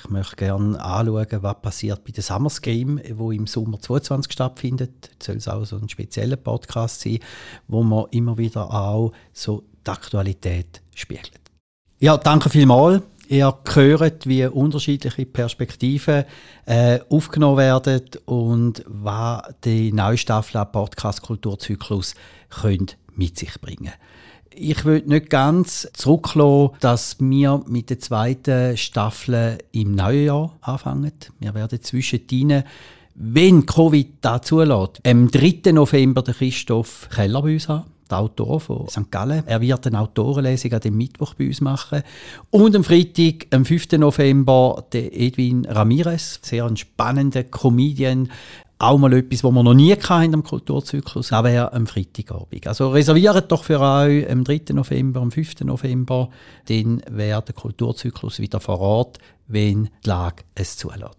Ich 0.00 0.10
möchte 0.10 0.36
gerne 0.36 0.80
anschauen, 0.80 1.26
was 1.42 1.60
passiert 1.60 2.04
bei 2.04 2.12
der 2.12 2.22
Summer 2.22 2.52
Game, 2.62 3.00
wo 3.14 3.32
im 3.32 3.48
Sommer 3.48 3.80
2022 3.80 4.32
stattfindet. 4.32 5.10
Es 5.18 5.26
soll 5.26 5.36
es 5.38 5.48
auch 5.48 5.64
so 5.64 5.76
ein 5.76 5.88
spezieller 5.88 6.36
Podcast 6.36 7.00
sein, 7.00 7.18
wo 7.66 7.82
man 7.82 8.04
immer 8.12 8.38
wieder 8.38 8.72
auch 8.72 9.10
so 9.32 9.64
die 9.84 9.90
Aktualität 9.90 10.82
spiegelt. 10.94 11.40
Ja, 11.98 12.16
danke 12.16 12.48
vielmals 12.48 13.02
Ihr 13.30 13.56
hört, 13.74 14.26
wie 14.26 14.44
unterschiedliche 14.44 15.24
Perspektiven 15.24 16.24
äh, 16.66 16.98
aufgenommen 17.08 17.58
werden 17.58 18.00
und 18.24 18.82
was 18.88 19.42
die 19.62 19.92
neue 19.92 20.18
Staffel 20.18 20.66
Podcast 20.66 21.22
Kulturzyklus 21.22 22.16
mit 23.14 23.38
sich 23.38 23.60
bringen 23.60 23.92
ich 24.52 24.84
will 24.84 25.04
nicht 25.06 25.30
ganz 25.30 25.88
zurücklassen, 25.92 26.70
dass 26.80 27.20
wir 27.20 27.62
mit 27.68 27.90
der 27.90 28.00
zweiten 28.00 28.76
Staffel 28.76 29.58
im 29.70 29.94
neuen 29.94 30.26
Jahr 30.26 30.58
anfangen. 30.60 31.12
Wir 31.38 31.54
werden 31.54 31.80
zwischendrin, 31.80 32.64
wenn 33.14 33.64
Covid 33.64 34.08
dazu 34.22 34.56
zulässt, 34.56 35.00
am 35.06 35.30
3. 35.30 35.70
November 35.70 36.22
den 36.22 36.34
Christoph 36.34 37.08
Keller 37.14 37.42
bei 37.42 37.52
uns 37.52 37.68
haben 37.68 37.84
der 38.10 38.18
Autor 38.18 38.60
von 38.60 38.88
St. 38.88 39.10
Gallen. 39.10 39.42
Er 39.46 39.60
wird 39.60 39.86
eine 39.86 40.00
Autorenlesung 40.00 40.72
an 40.72 40.80
dem 40.80 40.96
Mittwoch 40.96 41.34
bei 41.34 41.46
uns 41.46 41.60
machen. 41.60 42.02
Und 42.50 42.76
am 42.76 42.84
Freitag, 42.84 43.46
am 43.50 43.64
5. 43.64 43.92
November, 43.92 44.84
der 44.92 45.16
Edwin 45.18 45.66
Ramirez, 45.66 46.40
sehr 46.42 46.64
ein 46.64 46.76
spannender 46.76 47.44
Comedian, 47.44 48.28
auch 48.80 48.96
mal 48.96 49.12
etwas, 49.12 49.44
was 49.44 49.52
wir 49.52 49.62
noch 49.62 49.74
nie 49.74 49.92
hatten 49.94 50.34
am 50.34 50.42
Kulturzyklus, 50.42 51.28
das 51.28 51.44
wäre 51.44 51.72
am 51.72 51.86
Freitagabend. 51.86 52.66
Also 52.66 52.88
reserviert 52.88 53.52
doch 53.52 53.62
für 53.62 53.78
euch 53.78 54.28
am 54.30 54.42
3. 54.42 54.72
November, 54.72 55.20
am 55.20 55.30
5. 55.30 55.60
November, 55.60 56.30
dann 56.66 57.02
wäre 57.10 57.42
der 57.42 57.54
Kulturzyklus 57.54 58.38
wieder 58.38 58.58
vor 58.58 58.80
Ort, 58.80 59.18
wenn 59.48 59.90
die 60.04 60.08
Lage 60.08 60.44
es 60.54 60.78
zulässt. 60.78 61.18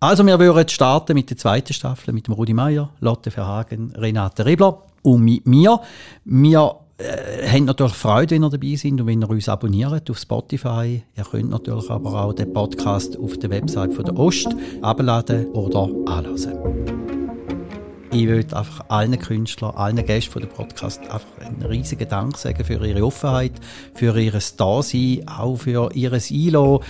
Also 0.00 0.24
wir 0.24 0.38
würden 0.38 0.68
starten 0.68 1.14
mit 1.14 1.30
der 1.30 1.36
zweiten 1.36 1.72
Staffel 1.72 2.14
mit 2.14 2.28
dem 2.28 2.34
Rudi 2.34 2.54
Meier, 2.54 2.90
Lotte 3.00 3.32
Verhagen, 3.32 3.92
Renate 3.96 4.46
Rebler 4.46 4.84
und 5.02 5.24
mit 5.24 5.46
mir. 5.46 5.80
Wir 6.24 6.76
äh, 6.98 7.48
haben 7.48 7.64
natürlich 7.64 7.94
Freude, 7.94 8.34
wenn 8.34 8.44
ihr 8.44 8.50
dabei 8.50 8.74
seid 8.74 8.92
und 8.92 9.06
wenn 9.06 9.22
ihr 9.22 9.30
uns 9.30 9.48
abonniert 9.48 10.10
auf 10.10 10.18
Spotify. 10.18 11.02
Ihr 11.16 11.24
könnt 11.24 11.50
natürlich 11.50 11.90
aber 11.90 12.24
auch 12.24 12.32
den 12.32 12.52
Podcast 12.52 13.18
auf 13.18 13.38
der 13.38 13.50
Website 13.50 13.92
von 13.94 14.04
der 14.04 14.18
Ost 14.18 14.48
abladen 14.82 15.46
oder 15.52 15.88
anlassen. 16.06 16.54
Ich 18.10 18.26
würde 18.26 18.56
einfach 18.56 18.86
allen 18.88 19.18
Künstlern, 19.18 19.76
allen 19.76 20.04
Gästen 20.04 20.32
von 20.32 20.42
dem 20.42 20.50
Podcast 20.50 21.02
einfach 21.02 21.26
einen 21.40 21.62
riesigen 21.62 22.08
Dank 22.08 22.38
sagen 22.38 22.64
für 22.64 22.84
ihre 22.84 23.04
Offenheit, 23.04 23.52
für 23.94 24.18
ihr 24.18 24.32
Dasein, 24.56 25.28
auch 25.28 25.56
für 25.56 25.90
ihr 25.94 26.12
Einlassen 26.12 26.80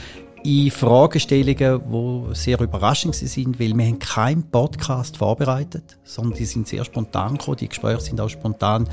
in 0.45 0.71
Fragestellungen, 0.71 1.81
die 1.93 2.35
sehr 2.35 2.61
überraschend 2.61 3.15
sind, 3.15 3.59
weil 3.59 3.77
wir 3.77 3.87
haben 3.87 3.99
keinen 3.99 4.43
Podcast 4.51 5.17
vorbereitet, 5.17 5.99
sondern 6.05 6.39
die 6.39 6.45
sind 6.45 6.69
sehr 6.69 6.85
spontan 6.85 7.39
gekommen, 7.39 7.59
die 7.59 7.69
Gespräche 7.69 8.01
sind 8.01 8.21
auch 8.21 8.29
spontan 8.29 8.89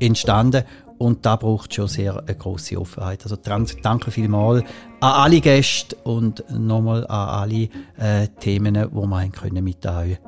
entstanden 0.00 0.64
und 0.98 1.24
da 1.24 1.36
braucht 1.36 1.74
schon 1.74 1.88
sehr 1.88 2.18
eine 2.18 2.34
große 2.34 2.78
Offenheit. 2.78 3.22
Also 3.22 3.36
danke 3.36 4.10
vielmals 4.10 4.62
an 5.00 5.12
alle 5.12 5.40
Gäste 5.40 5.96
und 6.04 6.44
nochmal 6.50 7.06
an 7.06 7.28
alle 7.28 7.68
äh, 7.96 8.28
Themen, 8.40 8.74
die 8.74 8.80
wir 8.80 9.28
können 9.30 9.64
mit 9.64 9.86
euch 9.86 10.18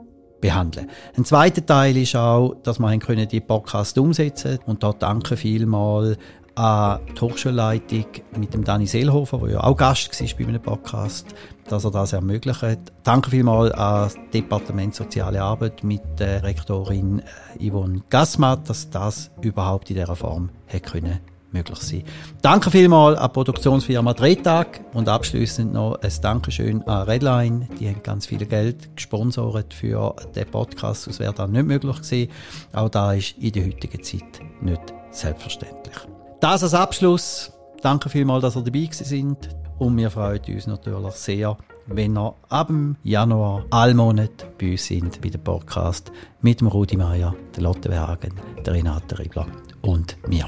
behandeln. 0.40 0.88
Ein 1.16 1.24
zweiter 1.24 1.64
Teil 1.64 1.96
ist 1.96 2.16
auch, 2.16 2.54
dass 2.62 2.78
wir 2.78 2.98
können 2.98 3.28
die 3.28 3.40
Podcast 3.40 3.98
umsetzen 3.98 4.59
und 4.66 4.83
da 4.83 4.92
danke 4.92 5.37
vielmals 5.37 6.16
an 6.60 7.00
die 7.16 7.20
Hochschulleitung 7.20 8.04
mit 8.36 8.52
dem 8.52 8.64
Dani 8.64 8.86
Seelhofer, 8.86 9.38
der 9.38 9.50
ja 9.50 9.64
auch 9.64 9.76
Gast 9.76 10.20
war 10.20 10.28
bei 10.38 10.44
meinem 10.44 10.60
Podcast, 10.60 11.26
dass 11.68 11.84
er 11.84 11.90
das 11.90 12.12
ermöglicht. 12.12 12.78
Danke 13.02 13.30
vielmals 13.30 13.72
an 13.72 14.04
das 14.04 14.16
Departement 14.34 14.94
Soziale 14.94 15.42
Arbeit 15.42 15.82
mit 15.84 16.02
der 16.18 16.42
Rektorin 16.42 17.22
äh, 17.58 17.70
Yvonne 17.70 18.02
Gassmat, 18.10 18.68
dass 18.68 18.90
das 18.90 19.30
überhaupt 19.40 19.88
in 19.88 19.96
dieser 19.96 20.16
Form 20.16 20.50
hätte 20.66 20.90
können 20.90 21.20
möglich 21.52 21.78
sein. 21.78 22.04
Danke 22.42 22.70
vielmals 22.70 23.18
an 23.18 23.28
die 23.28 23.32
Produktionsfirma 23.32 24.12
Drehtag 24.12 24.80
und 24.92 25.08
abschließend 25.08 25.72
noch 25.72 25.96
ein 26.00 26.12
Dankeschön 26.20 26.82
an 26.82 27.08
Redline. 27.08 27.68
Die 27.80 27.88
haben 27.88 28.02
ganz 28.02 28.26
viel 28.26 28.44
Geld 28.44 28.94
gesponsert 28.96 29.72
für 29.72 30.14
den 30.34 30.46
Podcast. 30.46 31.06
Das 31.06 31.18
wäre 31.18 31.32
dann 31.32 31.52
nicht 31.52 31.66
möglich 31.66 31.96
gewesen. 31.96 32.30
Auch 32.72 32.90
da 32.90 33.14
ist 33.14 33.36
in 33.38 33.50
der 33.52 33.64
heutigen 33.66 34.02
Zeit 34.02 34.40
nicht 34.60 34.94
selbstverständlich. 35.10 35.96
Das 36.40 36.62
als 36.62 36.72
Abschluss. 36.72 37.53
Danke 37.83 38.09
vielmals, 38.09 38.40
dass 38.42 38.57
ihr 38.57 38.62
dabei 38.62 38.88
sind. 38.90 39.50
Und 39.79 39.96
wir 39.98 40.11
freuen 40.11 40.40
uns 40.48 40.66
natürlich 40.66 41.12
sehr, 41.12 41.57
wenn 41.87 42.16
ihr 42.16 42.35
ab 42.48 42.68
dem 42.68 42.96
Januar 43.03 43.64
alle 43.70 43.94
Monate 43.94 44.46
bei 44.59 44.72
uns 44.72 44.87
sind, 44.87 45.20
bei 45.20 45.29
dem 45.29 45.44
Podcast 45.44 46.11
mit 46.40 46.61
dem 46.61 46.68
Rudi 46.68 46.96
Meier, 46.96 47.35
der 47.55 47.62
Lotte 47.62 47.90
Verhagen, 47.90 48.33
der 48.64 48.72
Renate 48.72 49.18
Riegler 49.18 49.46
und 49.83 50.16
mir. 50.29 50.46